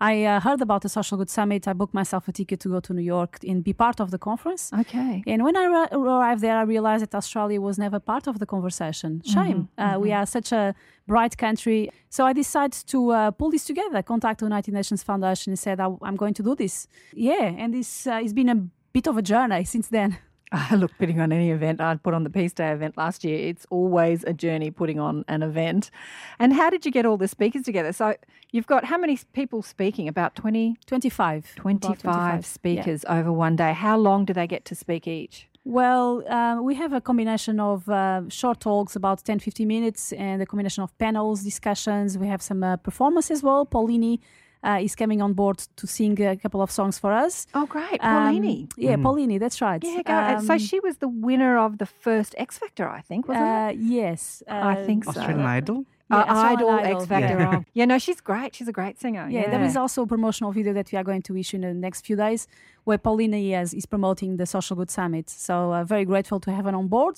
I 0.00 0.24
uh, 0.26 0.40
heard 0.40 0.60
about 0.60 0.82
the 0.82 0.88
Social 0.88 1.16
Good 1.18 1.30
Summit. 1.30 1.66
I 1.66 1.72
booked 1.72 1.94
myself 1.94 2.28
a 2.28 2.32
ticket 2.32 2.60
to 2.60 2.68
go 2.68 2.80
to 2.80 2.92
New 2.92 3.02
York 3.02 3.38
and 3.48 3.64
be 3.64 3.72
part 3.72 4.00
of 4.00 4.10
the 4.10 4.18
conference. 4.18 4.70
Okay. 4.80 5.22
And 5.26 5.42
when 5.44 5.56
I 5.56 5.66
ra- 5.66 5.88
arrived 5.92 6.40
there, 6.42 6.56
I 6.58 6.62
realized 6.62 7.02
that 7.04 7.14
Australia 7.14 7.58
was 7.60 7.78
never 7.78 7.98
part 8.00 8.26
of 8.28 8.38
the 8.38 8.46
conversation. 8.46 9.22
Shame. 9.24 9.68
Uh, 9.78 9.96
We 9.98 10.12
are 10.12 10.26
such 10.26 10.52
a 10.52 10.74
bright 11.06 11.36
country. 11.38 11.88
So 12.10 12.26
I 12.26 12.32
decided 12.34 12.86
to 12.88 12.98
uh, 13.12 13.30
pull 13.30 13.50
this 13.50 13.64
together, 13.64 14.02
contact 14.02 14.38
the 14.40 14.46
United 14.46 14.74
Nations 14.74 15.02
Foundation 15.02 15.50
and 15.52 15.58
said, 15.58 15.80
I- 15.80 15.96
I'm 16.06 16.16
going 16.16 16.34
to 16.34 16.42
do 16.42 16.54
this. 16.54 16.86
Yeah, 17.14 17.62
and 17.62 17.72
this 17.72 18.06
uh, 18.06 18.20
it's 18.22 18.34
been 18.34 18.48
a 18.50 18.56
bit 18.92 19.06
of 19.08 19.16
a 19.16 19.22
journey 19.22 19.64
since 19.64 19.88
then. 19.88 20.18
Uh, 20.52 20.68
look, 20.76 20.96
putting 20.98 21.20
on 21.20 21.32
any 21.32 21.50
event, 21.50 21.80
I 21.80 21.94
put 21.96 22.14
on 22.14 22.24
the 22.24 22.30
Peace 22.30 22.52
Day 22.52 22.70
event 22.72 22.96
last 22.96 23.24
year. 23.24 23.48
It's 23.48 23.66
always 23.70 24.24
a 24.24 24.32
journey 24.32 24.70
putting 24.70 24.98
on 24.98 25.24
an 25.28 25.42
event. 25.42 25.90
And 26.38 26.52
how 26.52 26.70
did 26.70 26.84
you 26.84 26.90
get 26.90 27.06
all 27.06 27.16
the 27.16 27.28
speakers 27.28 27.62
together? 27.62 27.92
So 27.92 28.14
you've 28.52 28.66
got 28.66 28.84
how 28.84 28.98
many 28.98 29.18
people 29.32 29.62
speaking? 29.62 30.08
About 30.08 30.34
20, 30.34 30.76
25. 30.86 31.52
About 31.54 31.62
25, 31.62 32.12
yeah. 32.12 32.40
speakers 32.40 33.04
over 33.08 33.32
one 33.32 33.56
day. 33.56 33.72
How 33.72 33.96
long 33.96 34.24
do 34.24 34.32
they 34.32 34.46
get 34.46 34.64
to 34.66 34.74
speak 34.74 35.06
each? 35.06 35.48
Well, 35.64 36.26
uh, 36.26 36.62
we 36.62 36.76
have 36.76 36.94
a 36.94 37.00
combination 37.00 37.60
of 37.60 37.86
uh, 37.90 38.22
short 38.28 38.60
talks, 38.60 38.96
about 38.96 39.22
10 39.22 39.40
15 39.40 39.68
minutes, 39.68 40.12
and 40.14 40.40
a 40.40 40.46
combination 40.46 40.82
of 40.82 40.96
panels, 40.96 41.42
discussions. 41.42 42.16
We 42.16 42.26
have 42.28 42.40
some 42.40 42.64
uh, 42.64 42.78
performance 42.78 43.30
as 43.30 43.42
well. 43.42 43.66
Paulini 43.66 44.20
uh, 44.64 44.78
is 44.80 44.94
coming 44.96 45.22
on 45.22 45.32
board 45.34 45.58
to 45.76 45.86
sing 45.86 46.20
a 46.22 46.36
couple 46.36 46.60
of 46.62 46.70
songs 46.70 46.98
for 46.98 47.12
us. 47.12 47.46
Oh, 47.54 47.66
great. 47.66 47.98
Um, 48.02 48.34
Paulini. 48.34 48.70
yeah, 48.76 48.96
Paulini, 48.96 49.38
that's 49.38 49.60
right. 49.60 49.82
yeah, 49.82 50.02
go 50.02 50.12
ahead. 50.18 50.42
so 50.42 50.54
Um, 50.54 50.58
she 50.58 50.80
was 50.80 50.98
the 50.98 51.08
winner 51.08 51.58
of 51.58 51.78
the 51.78 51.86
first 51.86 52.34
X 52.38 52.58
Factor, 52.58 52.88
I 52.88 53.00
think, 53.00 53.28
wasn't 53.28 53.46
uh, 53.46 53.70
it? 53.72 53.78
yes. 53.78 54.42
I 54.48 54.72
uh, 54.72 54.86
think 54.86 55.04
so. 55.04 55.10
Australian 55.10 55.46
Idol. 55.46 55.84
Yeah, 56.10 56.16
Uh, 56.18 56.24
Australian 56.34 56.74
Idol, 56.74 56.96
X 57.00 57.06
Factor. 57.06 57.38
Yeah. 57.38 57.60
yeah, 57.74 57.84
no, 57.84 57.98
she's 57.98 58.20
great. 58.20 58.54
She's 58.54 58.68
a 58.68 58.72
great 58.72 58.98
singer. 59.00 59.28
Yeah, 59.30 59.50
there 59.50 59.62
is 59.62 59.76
also 59.76 60.02
a 60.02 60.06
promotional 60.06 60.52
video 60.52 60.72
that 60.74 60.90
we 60.92 60.98
are 60.98 61.04
going 61.04 61.22
to 61.22 61.36
issue 61.36 61.56
in 61.56 61.62
the 61.62 61.74
next 61.74 62.06
few 62.06 62.16
days 62.16 62.46
where 62.84 62.96
Paulina 62.98 63.36
is, 63.36 63.74
is 63.74 63.84
promoting 63.84 64.38
the 64.38 64.46
Social 64.46 64.74
Good 64.74 64.90
Summit. 64.90 65.28
So 65.28 65.72
uh, 65.74 65.84
very 65.84 66.06
grateful 66.06 66.40
to 66.40 66.50
have 66.50 66.64
her 66.64 66.74
on 66.74 66.88
board. 66.88 67.16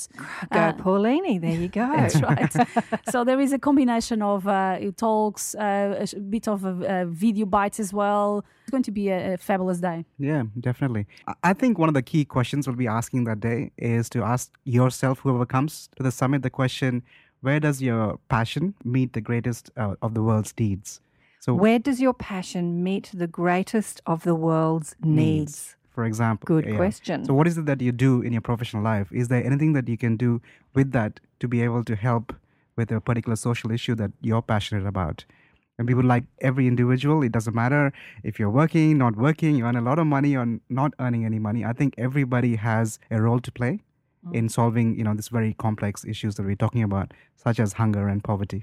Go, 0.53 0.59
Uh, 0.59 0.73
Paulini. 0.73 1.41
There 1.41 1.55
you 1.65 1.69
go. 1.69 1.87
That's 1.97 2.21
right. 2.21 2.53
so 3.13 3.23
there 3.25 3.39
is 3.41 3.53
a 3.53 3.59
combination 3.59 4.21
of 4.23 4.49
uh, 4.49 4.79
talks, 4.97 5.55
uh, 5.55 6.05
a 6.17 6.19
bit 6.21 6.49
of 6.49 6.65
uh, 6.65 7.05
video 7.07 7.47
bites 7.47 7.79
as 7.79 7.93
well. 7.93 8.45
It's 8.63 8.71
going 8.73 8.83
to 8.83 8.91
be 8.91 9.09
a, 9.11 9.35
a 9.35 9.37
fabulous 9.39 9.79
day. 9.81 10.05
Yeah, 10.19 10.43
definitely. 10.59 11.07
I- 11.29 11.35
I 11.51 11.53
think 11.55 11.79
one 11.79 11.89
of 11.89 11.95
the 11.95 12.03
key 12.03 12.25
questions 12.25 12.67
we'll 12.67 12.77
be 12.77 12.89
asking 12.89 13.25
that 13.25 13.39
day 13.41 13.71
is 13.79 14.09
to 14.11 14.19
ask 14.25 14.51
yourself, 14.65 15.21
whoever 15.21 15.47
comes 15.47 15.89
to 15.97 16.03
the 16.03 16.11
summit, 16.11 16.43
the 16.43 16.51
question 16.51 17.03
where 17.41 17.61
does 17.61 17.83
your 17.83 18.19
passion 18.29 18.75
meet 18.85 19.13
the 19.13 19.21
greatest 19.21 19.71
uh, 19.77 19.95
of 20.03 20.15
the 20.15 20.23
world's 20.23 20.55
needs? 20.59 21.01
So, 21.41 21.55
Where 21.55 21.79
does 21.79 22.03
your 22.03 22.13
passion 22.13 22.85
meet 22.85 23.11
the 23.15 23.27
greatest 23.27 24.03
of 24.07 24.25
the 24.25 24.35
world's 24.35 24.95
needs? 25.03 25.77
for 25.91 26.05
example, 26.05 26.47
Good 26.47 26.67
yeah. 26.67 26.77
question. 26.77 27.25
So, 27.25 27.35
what 27.35 27.47
is 27.47 27.59
it 27.59 27.67
that 27.67 27.81
you 27.81 27.93
do 27.93 28.23
in 28.23 28.33
your 28.33 28.41
professional 28.43 28.83
life? 28.83 29.11
Is 29.13 29.29
there 29.29 29.45
anything 29.45 29.73
that 29.73 29.89
you 29.89 29.97
can 29.97 30.17
do 30.17 30.41
with 30.75 30.93
that 30.93 31.21
to 31.41 31.49
be 31.49 31.63
able 31.63 31.83
to 31.85 31.97
help 31.97 32.35
with 32.77 32.93
a 32.93 33.01
particular 33.01 33.37
social 33.37 33.71
issue 33.71 33.95
that 33.97 34.13
you're 34.21 34.43
passionate 34.43 34.87
about? 34.87 35.25
And 35.79 35.89
we 35.89 35.95
would 35.95 36.05
like 36.05 36.25
every 36.41 36.67
individual, 36.67 37.23
it 37.23 37.33
doesn't 37.33 37.55
matter 37.55 37.93
if 38.23 38.39
you're 38.39 38.51
working, 38.51 38.99
not 38.99 39.17
working, 39.17 39.57
you 39.57 39.65
earn 39.65 39.77
a 39.77 39.81
lot 39.81 39.99
of 39.99 40.07
money 40.07 40.37
or 40.37 40.47
not 40.69 40.93
earning 41.01 41.25
any 41.25 41.39
money. 41.39 41.65
I 41.65 41.73
think 41.73 41.95
everybody 41.97 42.57
has 42.57 42.99
a 43.11 43.21
role 43.21 43.41
to 43.41 43.51
play 43.51 43.81
in 44.33 44.49
solving, 44.49 44.97
you 44.97 45.05
know, 45.05 45.15
this 45.15 45.29
very 45.29 45.55
complex 45.55 46.05
issues 46.05 46.35
that 46.35 46.45
we're 46.45 46.55
talking 46.55 46.83
about, 46.83 47.13
such 47.37 47.59
as 47.59 47.73
hunger 47.75 48.07
and 48.07 48.23
poverty. 48.23 48.63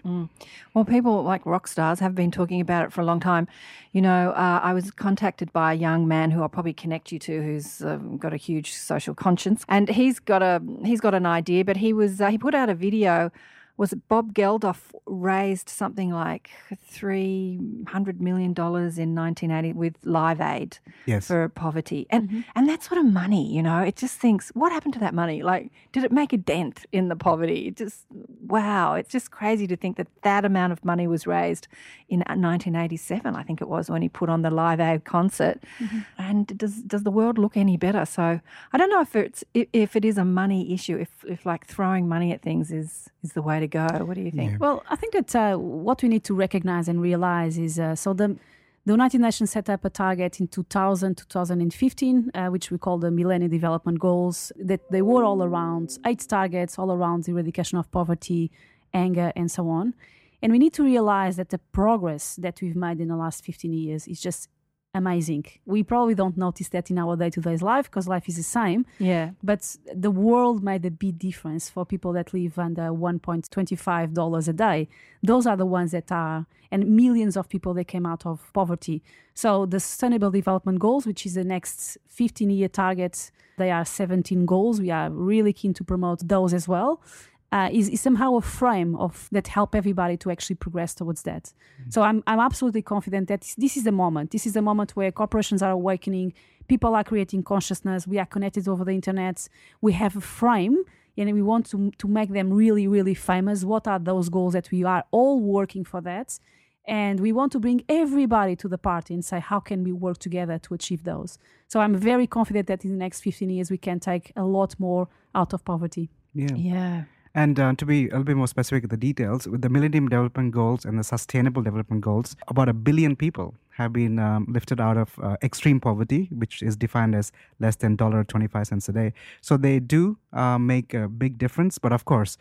Well, 0.73 0.85
people 0.85 1.23
like 1.23 1.45
rock 1.45 1.67
stars 1.67 1.99
have 1.99 2.13
been 2.13 2.31
talking 2.31 2.61
about 2.61 2.85
it 2.85 2.93
for 2.93 3.01
a 3.01 3.05
long 3.05 3.19
time. 3.19 3.47
You 3.91 4.01
know, 4.01 4.31
uh, 4.31 4.59
I 4.61 4.73
was 4.73 4.91
contacted 4.91 5.51
by 5.53 5.73
a 5.73 5.75
young 5.75 6.07
man 6.07 6.31
who 6.31 6.41
I'll 6.41 6.49
probably 6.49 6.73
connect 6.73 7.11
you 7.11 7.19
to, 7.19 7.41
who's 7.41 7.81
um, 7.81 8.17
got 8.17 8.33
a 8.33 8.37
huge 8.37 8.73
social 8.73 9.15
conscience, 9.15 9.65
and 9.67 9.89
he's 9.89 10.19
got 10.19 10.43
a 10.43 10.61
he's 10.85 11.01
got 11.01 11.13
an 11.13 11.25
idea. 11.25 11.65
But 11.65 11.77
he 11.77 11.91
was 11.93 12.21
uh, 12.21 12.29
he 12.29 12.37
put 12.37 12.53
out 12.53 12.69
a 12.69 12.75
video. 12.75 13.31
Was 13.77 13.93
it 13.93 14.07
Bob 14.07 14.33
Geldof 14.33 14.91
raised 15.05 15.69
something 15.69 16.11
like 16.11 16.49
three 16.83 17.59
hundred 17.87 18.19
million 18.19 18.53
dollars 18.53 18.97
in 18.97 19.15
1980 19.15 19.73
with 19.77 19.95
Live 20.03 20.41
Aid 20.41 20.79
Yes. 21.05 21.27
for 21.27 21.47
poverty, 21.49 22.07
and 22.09 22.27
mm-hmm. 22.27 22.41
and 22.55 22.67
that 22.67 22.83
sort 22.83 22.99
of 22.99 23.05
money, 23.05 23.53
you 23.53 23.61
know, 23.61 23.79
it 23.79 23.95
just 23.95 24.19
thinks, 24.19 24.49
what 24.55 24.71
happened 24.71 24.93
to 24.95 24.99
that 24.99 25.13
money? 25.13 25.43
Like, 25.43 25.71
did 25.91 26.03
it 26.03 26.11
make 26.11 26.33
a 26.33 26.37
dent 26.37 26.85
in 26.91 27.07
the 27.07 27.15
poverty? 27.15 27.67
It 27.67 27.77
just 27.77 28.05
wow, 28.45 28.95
it's 28.95 29.11
just 29.11 29.31
crazy 29.31 29.67
to 29.67 29.75
think 29.75 29.97
that 29.97 30.07
that 30.23 30.43
amount 30.43 30.73
of 30.73 30.83
money 30.83 31.07
was 31.07 31.27
raised 31.27 31.67
in 32.09 32.19
1987, 32.19 33.35
I 33.35 33.43
think 33.43 33.61
it 33.61 33.67
was 33.67 33.89
when 33.89 34.01
he 34.01 34.09
put 34.09 34.29
on 34.29 34.41
the 34.41 34.49
Live 34.49 34.79
Aid 34.79 35.03
concert. 35.03 35.61
Mm-hmm. 35.79 35.99
And 36.17 36.57
does 36.57 36.81
does 36.83 37.03
the 37.03 37.11
world 37.11 37.37
look 37.37 37.57
any 37.57 37.77
better? 37.77 38.05
So 38.05 38.39
I 38.71 38.77
don't 38.77 38.89
know 38.89 39.01
if 39.01 39.15
it's 39.15 39.43
if, 39.53 39.67
if 39.73 39.95
it 39.95 40.05
is 40.05 40.17
a 40.17 40.25
money 40.25 40.73
issue, 40.73 40.97
if 40.97 41.09
if 41.27 41.45
like 41.45 41.65
throwing 41.65 42.07
money 42.07 42.31
at 42.31 42.41
things 42.41 42.71
is 42.71 43.09
is 43.23 43.33
the 43.33 43.41
way 43.41 43.59
to 43.59 43.66
go. 43.67 43.87
What 44.05 44.15
do 44.15 44.21
you 44.21 44.31
think? 44.31 44.59
Well, 44.59 44.83
I 44.89 44.95
think 44.95 45.13
that 45.13 45.35
uh, 45.35 45.57
what 45.57 46.01
we 46.03 46.09
need 46.09 46.23
to 46.25 46.33
recognize 46.33 46.87
and 46.87 47.01
realize 47.01 47.57
is 47.57 47.79
uh, 47.79 47.95
so 47.95 48.13
the 48.13 48.37
the 48.85 48.93
United 48.93 49.19
Nations 49.19 49.51
set 49.51 49.69
up 49.69 49.83
a 49.83 49.89
target 49.89 50.39
in 50.39 50.47
2000 50.47 51.17
2015, 51.17 52.31
uh, 52.33 52.47
which 52.47 52.71
we 52.71 52.77
call 52.77 52.97
the 52.97 53.11
Millennium 53.11 53.51
Development 53.51 53.99
Goals. 53.99 54.53
That 54.55 54.79
they 54.89 55.01
were 55.01 55.25
all 55.25 55.43
around 55.43 55.97
eight 56.05 56.25
targets, 56.27 56.79
all 56.79 56.91
around 56.91 57.25
the 57.25 57.31
eradication 57.31 57.77
of 57.77 57.91
poverty, 57.91 58.49
anger, 58.93 59.33
and 59.35 59.51
so 59.51 59.67
on. 59.67 59.93
And 60.41 60.53
we 60.53 60.59
need 60.59 60.73
to 60.73 60.83
realize 60.83 61.35
that 61.35 61.49
the 61.49 61.57
progress 61.57 62.35
that 62.37 62.61
we've 62.61 62.75
made 62.75 63.01
in 63.01 63.07
the 63.09 63.17
last 63.17 63.43
15 63.43 63.73
years 63.73 64.07
is 64.07 64.21
just 64.21 64.49
amazing. 64.97 65.45
We 65.65 65.83
probably 65.83 66.15
don't 66.15 66.37
notice 66.37 66.69
that 66.69 66.91
in 66.91 66.97
our 66.97 67.15
day 67.15 67.29
to 67.31 67.41
day 67.41 67.57
life 67.57 67.85
because 67.89 68.07
life 68.07 68.27
is 68.27 68.37
the 68.37 68.43
same. 68.43 68.85
Yeah. 68.99 69.31
But 69.43 69.77
the 69.93 70.11
world 70.11 70.63
made 70.63 70.85
a 70.85 70.91
big 70.91 71.19
difference 71.19 71.69
for 71.69 71.85
people 71.85 72.13
that 72.13 72.33
live 72.33 72.59
under 72.59 72.89
$1.25 72.89 74.47
a 74.47 74.53
day. 74.53 74.87
Those 75.23 75.47
are 75.47 75.57
the 75.57 75.65
ones 75.65 75.91
that 75.91 76.11
are, 76.11 76.45
and 76.71 76.87
millions 76.89 77.37
of 77.37 77.47
people 77.49 77.73
that 77.75 77.85
came 77.85 78.05
out 78.05 78.25
of 78.25 78.51
poverty. 78.53 79.01
So 79.33 79.65
the 79.65 79.79
Sustainable 79.79 80.31
Development 80.31 80.79
Goals, 80.79 81.05
which 81.05 81.25
is 81.25 81.35
the 81.35 81.43
next 81.43 81.97
15 82.07 82.49
year 82.49 82.67
targets, 82.67 83.31
they 83.57 83.71
are 83.71 83.85
17 83.85 84.45
goals. 84.45 84.79
We 84.79 84.91
are 84.91 85.09
really 85.09 85.53
keen 85.53 85.73
to 85.75 85.83
promote 85.83 86.27
those 86.27 86.53
as 86.53 86.67
well. 86.67 87.01
Uh, 87.49 87.69
is, 87.71 87.87
is 87.87 88.01
somehow 88.01 88.35
a 88.35 88.41
frame 88.41 88.93
of 88.97 89.29
that 89.31 89.47
help 89.47 89.73
everybody 89.73 90.17
to 90.17 90.29
actually 90.29 90.55
progress 90.55 90.93
towards 90.93 91.21
that. 91.23 91.53
So 91.87 92.01
I'm 92.01 92.21
I'm 92.27 92.41
absolutely 92.41 92.81
confident 92.81 93.29
that 93.29 93.39
this, 93.39 93.55
this 93.55 93.77
is 93.77 93.85
the 93.85 93.93
moment. 93.93 94.31
This 94.31 94.45
is 94.45 94.51
the 94.51 94.61
moment 94.61 94.97
where 94.97 95.13
corporations 95.13 95.61
are 95.61 95.71
awakening, 95.71 96.33
people 96.67 96.93
are 96.93 97.05
creating 97.05 97.43
consciousness, 97.43 98.05
we 98.05 98.19
are 98.19 98.25
connected 98.25 98.67
over 98.67 98.83
the 98.83 98.91
internet, 98.91 99.47
we 99.79 99.93
have 99.93 100.17
a 100.17 100.21
frame, 100.21 100.83
and 101.17 101.33
we 101.33 101.41
want 101.41 101.67
to 101.71 101.91
to 101.91 102.07
make 102.09 102.33
them 102.33 102.51
really 102.51 102.85
really 102.85 103.13
famous. 103.13 103.63
What 103.63 103.87
are 103.87 103.99
those 103.99 104.27
goals 104.27 104.51
that 104.51 104.69
we 104.69 104.83
are 104.83 105.05
all 105.11 105.39
working 105.39 105.85
for 105.85 106.01
that? 106.01 106.39
And 106.87 107.19
we 107.19 107.33
want 107.33 107.51
to 107.51 107.59
bring 107.59 107.83
everybody 107.89 108.55
to 108.55 108.67
the 108.69 108.77
party 108.77 109.13
and 109.13 109.23
say, 109.23 109.41
how 109.41 109.59
can 109.59 109.83
we 109.83 109.91
work 109.91 110.19
together 110.19 110.57
to 110.59 110.73
achieve 110.73 111.03
those? 111.03 111.37
So 111.67 111.81
I'm 111.81 111.93
very 111.93 112.27
confident 112.27 112.67
that 112.67 112.85
in 112.85 112.91
the 112.91 112.97
next 112.97 113.21
15 113.21 113.49
years, 113.49 113.69
we 113.69 113.77
can 113.77 113.99
take 113.99 114.31
a 114.37 114.45
lot 114.45 114.79
more 114.79 115.09
out 115.35 115.51
of 115.51 115.65
poverty. 115.65 116.09
Yeah. 116.33 116.55
Yeah. 116.55 117.03
And 117.37 117.59
uh, 117.59 117.75
to 117.77 117.85
be 117.85 118.05
a 118.05 118.17
little 118.17 118.23
bit 118.23 118.35
more 118.35 118.47
specific 118.47 118.81
with 118.81 118.89
the 118.89 118.97
details, 118.97 119.47
with 119.47 119.61
the 119.61 119.69
Millennium 119.69 120.07
Development 120.09 120.51
Goals 120.51 120.85
and 120.85 120.97
the 120.97 121.03
Sustainable 121.03 121.61
Development 121.61 122.01
Goals, 122.01 122.35
about 122.47 122.67
a 122.67 122.73
billion 122.73 123.15
people 123.15 123.53
have 123.75 123.93
been 123.93 124.17
um, 124.17 124.47
lifted 124.49 124.81
out 124.81 124.97
of 124.97 125.19
uh, 125.21 125.37
extreme 125.43 125.79
poverty, 125.79 126.29
which 126.31 126.63
is 126.63 126.75
defined 126.75 127.13
as 127.13 127.31
less 127.59 127.75
than 127.75 127.95
$1.25 127.95 128.89
a 128.89 128.91
day. 128.91 129.13
So 129.41 129.55
they 129.55 129.79
do 129.79 130.17
uh, 130.33 130.57
make 130.57 130.95
a 130.95 131.07
big 131.07 131.37
difference. 131.37 131.77
But 131.77 131.93
of 131.93 132.05
course, 132.05 132.39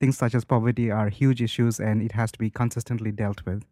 things 0.00 0.18
such 0.18 0.34
as 0.34 0.44
poverty 0.44 0.90
are 0.90 1.08
huge 1.08 1.40
issues 1.40 1.78
and 1.78 2.02
it 2.02 2.10
has 2.10 2.32
to 2.32 2.38
be 2.40 2.50
consistently 2.50 3.12
dealt 3.12 3.46
with 3.46 3.62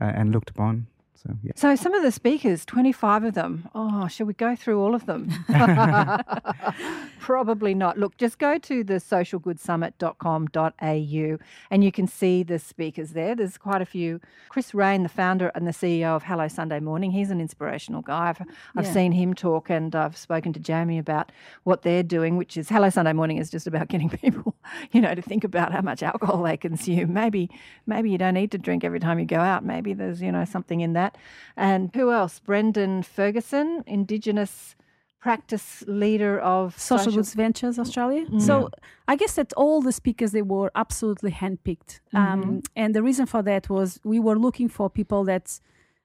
uh, 0.00 0.06
and 0.06 0.32
looked 0.32 0.50
upon. 0.50 0.88
So, 1.22 1.30
yeah. 1.42 1.52
So 1.56 1.74
some 1.76 1.94
of 1.94 2.02
the 2.02 2.12
speakers, 2.12 2.64
25 2.66 3.24
of 3.24 3.34
them. 3.34 3.68
Oh, 3.74 4.06
shall 4.06 4.26
we 4.26 4.34
go 4.34 4.54
through 4.54 4.80
all 4.82 4.94
of 4.94 5.06
them? 5.06 5.30
Probably 7.18 7.74
not. 7.74 7.98
Look, 7.98 8.16
just 8.18 8.38
go 8.38 8.58
to 8.58 8.84
the 8.84 8.94
socialgoodsummit.com.au 8.94 11.38
and 11.70 11.84
you 11.84 11.92
can 11.92 12.06
see 12.06 12.42
the 12.42 12.58
speakers 12.58 13.10
there. 13.10 13.34
There's 13.34 13.58
quite 13.58 13.82
a 13.82 13.86
few. 13.86 14.20
Chris 14.48 14.74
Raine, 14.74 15.02
the 15.02 15.08
founder 15.08 15.50
and 15.54 15.66
the 15.66 15.72
CEO 15.72 16.14
of 16.14 16.22
Hello 16.24 16.46
Sunday 16.48 16.80
Morning, 16.80 17.10
he's 17.10 17.30
an 17.30 17.40
inspirational 17.40 18.02
guy. 18.02 18.28
I've, 18.28 18.40
I've 18.76 18.84
Yeah. 18.86 18.92
seen 18.92 19.12
him 19.12 19.34
talk 19.34 19.70
and 19.70 19.94
I've 19.96 20.16
spoken 20.16 20.52
to 20.52 20.60
Jamie 20.60 20.98
about 20.98 21.32
what 21.64 21.82
they're 21.82 22.02
doing, 22.02 22.36
which 22.36 22.56
is 22.56 22.68
Hello 22.68 22.90
Sunday 22.90 23.12
Morning 23.12 23.38
is 23.38 23.50
just 23.50 23.66
about 23.66 23.88
getting 23.96 24.08
people, 24.10 24.54
you 24.92 25.00
know, 25.00 25.14
to 25.14 25.22
think 25.22 25.42
about 25.44 25.72
how 25.72 25.80
much 25.80 26.02
alcohol 26.02 26.42
they 26.42 26.56
consume. 26.56 27.12
Maybe, 27.12 27.50
maybe 27.86 28.10
you 28.10 28.18
don't 28.18 28.34
need 28.34 28.50
to 28.52 28.58
drink 28.58 28.84
every 28.84 29.00
time 29.00 29.18
you 29.18 29.26
go 29.26 29.40
out. 29.40 29.64
Maybe 29.64 29.94
there's, 29.94 30.22
you 30.22 30.30
know, 30.30 30.44
something 30.44 30.80
in 30.80 30.92
that. 30.92 31.15
And 31.56 31.90
who 31.94 32.12
else? 32.12 32.40
Brendan 32.40 33.02
Ferguson, 33.02 33.82
Indigenous 33.86 34.76
practice 35.20 35.82
leader 35.88 36.38
of 36.38 36.78
Social 36.78 37.12
Goods 37.16 37.34
Ventures 37.34 37.78
Australia. 37.78 38.24
So 38.38 38.70
I 39.08 39.16
guess 39.16 39.34
that 39.34 39.52
all 39.56 39.80
the 39.82 39.92
speakers 39.92 40.30
they 40.32 40.42
were 40.42 40.70
absolutely 40.74 41.30
handpicked, 41.32 42.00
um, 42.14 42.62
and 42.76 42.94
the 42.94 43.02
reason 43.02 43.26
for 43.26 43.42
that 43.42 43.68
was 43.68 43.98
we 44.04 44.18
were 44.20 44.38
looking 44.38 44.68
for 44.68 44.88
people 44.90 45.24
that 45.24 45.60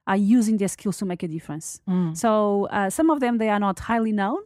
are 0.08 0.18
using 0.18 0.58
their 0.58 0.68
skills 0.68 0.98
to 0.98 1.06
make 1.06 1.22
a 1.22 1.27
difference. 1.27 1.82
So 2.13 2.65
uh, 2.72 2.89
some 2.89 3.10
of 3.12 3.20
them 3.20 3.38
they 3.38 3.50
are 3.50 3.60
not 3.60 3.77
highly 3.80 4.12
known. 4.12 4.39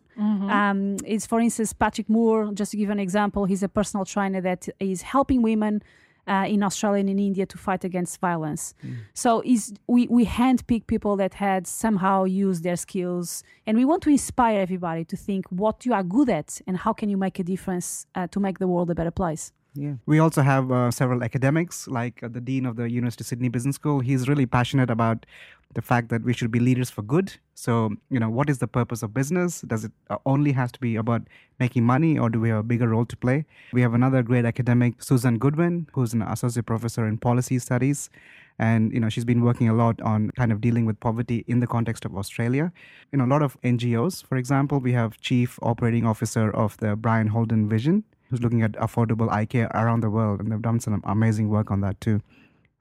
Um, 0.60 0.98
it's 1.06 1.26
for 1.26 1.40
instance 1.40 1.72
Patrick 1.74 2.10
Moore. 2.10 2.52
Just 2.54 2.72
to 2.72 2.78
give 2.78 2.90
an 2.90 3.00
example, 3.00 3.46
he's 3.46 3.64
a 3.64 3.70
personal 3.70 4.06
trainer 4.06 4.42
that 4.42 4.68
is 4.80 5.02
helping 5.04 5.42
women 5.42 5.82
uh, 6.28 6.46
in 6.48 6.64
Australia 6.64 7.00
and 7.00 7.10
in 7.10 7.20
India 7.20 7.46
to 7.46 7.58
fight 7.58 7.84
against 7.84 8.20
violence. 8.20 8.74
So 9.14 9.42
is 9.46 9.74
we 9.88 10.08
we 10.08 10.26
handpick 10.26 10.88
people 10.88 11.16
that 11.18 11.34
had 11.36 11.68
somehow 11.68 12.24
used 12.24 12.64
their 12.64 12.78
skills, 12.78 13.44
and 13.66 13.78
we 13.78 13.86
want 13.86 14.02
to 14.04 14.10
inspire 14.10 14.60
everybody 14.60 15.06
to 15.06 15.16
think 15.18 15.46
what 15.50 15.86
you 15.86 15.94
are 15.94 16.04
good 16.04 16.30
at 16.30 16.62
and 16.68 16.78
how 16.78 16.94
can 16.94 17.10
you 17.10 17.18
make 17.18 17.40
a 17.40 17.44
difference 17.44 18.08
uh, 18.16 18.28
to 18.28 18.40
make 18.40 18.60
the 18.60 18.68
world 18.68 18.90
a 18.90 18.96
better 18.96 19.12
place. 19.12 19.52
Yeah. 19.76 19.96
We 20.06 20.20
also 20.20 20.42
have 20.42 20.72
uh, 20.72 20.90
several 20.90 21.24
academics, 21.24 21.88
like 21.88 22.24
uh, 22.24 22.30
the 22.30 22.42
Dean 22.42 22.66
of 22.66 22.78
the 22.78 22.90
University 22.90 23.24
of 23.24 23.28
Sydney 23.28 23.50
Business 23.50 23.76
School. 23.76 24.00
He's 24.00 24.28
really 24.28 24.46
passionate 24.46 24.90
about 24.90 25.26
the 25.74 25.82
fact 25.82 26.08
that 26.10 26.24
we 26.24 26.34
should 26.34 26.52
be 26.52 26.60
leaders 26.60 26.90
for 26.90 27.02
good. 27.02 27.34
So, 27.54 27.92
you 28.10 28.20
know, 28.20 28.30
what 28.30 28.50
is 28.50 28.60
the 28.60 28.68
purpose 28.68 29.04
of 29.04 29.14
business? 29.14 29.62
Does 29.62 29.84
it 29.84 29.92
uh, 30.10 30.18
only 30.26 30.54
has 30.54 30.72
to 30.72 30.80
be 30.80 30.96
about 30.96 31.24
making 31.60 31.84
money 31.84 32.18
or 32.18 32.30
do 32.30 32.40
we 32.40 32.50
have 32.50 32.60
a 32.60 32.64
bigger 32.64 32.88
role 32.88 33.06
to 33.06 33.18
play? 33.18 33.46
We 33.74 33.82
have 33.82 33.94
another 33.94 34.24
great 34.24 34.46
academic, 34.46 35.04
Susan 35.04 35.38
Goodwin, 35.38 35.88
who's 35.92 36.14
an 36.14 36.22
associate 36.22 36.66
professor 36.66 37.06
in 37.06 37.18
policy 37.18 37.60
studies. 37.60 38.10
And, 38.58 38.94
you 38.94 39.02
know, 39.02 39.10
she's 39.10 39.26
been 39.26 39.42
working 39.42 39.68
a 39.68 39.74
lot 39.74 40.02
on 40.02 40.32
kind 40.32 40.54
of 40.54 40.62
dealing 40.62 40.86
with 40.86 40.98
poverty 41.02 41.44
in 41.46 41.60
the 41.60 41.68
context 41.68 42.06
of 42.06 42.16
Australia. 42.16 42.72
You 43.12 43.18
know, 43.18 43.26
a 43.26 43.28
lot 43.36 43.42
of 43.42 43.60
NGOs, 43.62 44.26
for 44.26 44.38
example, 44.38 44.80
we 44.80 44.94
have 44.94 45.20
chief 45.20 45.60
operating 45.62 46.06
officer 46.06 46.50
of 46.52 46.78
the 46.78 46.96
Brien 46.96 47.28
Holden 47.28 47.68
Vision, 47.68 48.06
who's 48.36 48.44
looking 48.44 48.62
at 48.62 48.74
affordable 48.74 49.32
eye 49.32 49.46
care 49.46 49.68
around 49.74 50.02
the 50.02 50.10
world. 50.10 50.42
And 50.42 50.52
they've 50.52 50.62
done 50.62 50.80
some 50.80 51.02
amazing 51.06 51.50
work 51.50 51.72
on 51.72 51.82
that 51.82 52.00
too. 52.02 52.22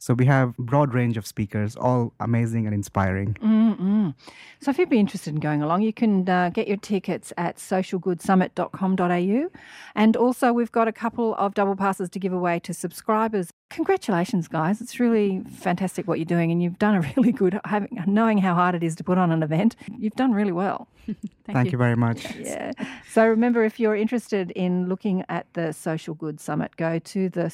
So 0.04 0.12
we 0.12 0.26
have 0.26 0.54
broad 0.58 0.92
range 0.92 1.16
of 1.16 1.26
speakers, 1.26 1.76
all 1.76 2.12
amazing 2.20 2.66
and 2.66 2.74
inspiring. 2.74 3.38
Mm-mm. 3.40 4.14
So 4.60 4.70
if 4.70 4.76
you'd 4.76 4.90
be 4.90 4.98
interested 4.98 5.32
in 5.32 5.40
going 5.40 5.62
along, 5.62 5.80
you 5.80 5.94
can 5.94 6.28
uh, 6.28 6.50
get 6.50 6.68
your 6.68 6.76
tickets 6.76 7.32
at 7.38 7.56
socialgoodsummit.com.au. 7.56 9.48
And 9.94 10.16
also, 10.18 10.52
we've 10.52 10.70
got 10.70 10.88
a 10.88 10.92
couple 10.92 11.34
of 11.36 11.54
double 11.54 11.74
passes 11.74 12.10
to 12.10 12.18
give 12.18 12.34
away 12.34 12.58
to 12.64 12.74
subscribers. 12.74 13.48
Congratulations, 13.70 14.46
guys. 14.46 14.82
It's 14.82 15.00
really 15.00 15.42
fantastic 15.50 16.06
what 16.06 16.18
you're 16.18 16.26
doing, 16.26 16.52
and 16.52 16.62
you've 16.62 16.78
done 16.78 16.96
a 16.96 17.00
really 17.16 17.32
good, 17.32 17.58
having, 17.64 18.04
knowing 18.06 18.36
how 18.36 18.52
hard 18.52 18.74
it 18.74 18.82
is 18.82 18.94
to 18.96 19.04
put 19.04 19.16
on 19.16 19.32
an 19.32 19.42
event, 19.42 19.74
you've 19.96 20.16
done 20.16 20.32
really 20.32 20.52
well. 20.52 20.86
Thank, 21.46 21.72
you. 21.72 21.78
very 21.78 21.96
much. 21.96 22.26
Yeah. 22.44 22.72
So 23.10 23.26
remember, 23.26 23.64
if 23.64 23.80
you're 23.80 23.96
interested 23.96 24.50
in 24.50 24.88
looking 24.88 25.24
at 25.30 25.46
the 25.54 25.72
Social 25.72 26.14
Good 26.14 26.40
Summit, 26.40 26.76
go 26.76 26.98
to 26.98 27.28
the 27.30 27.48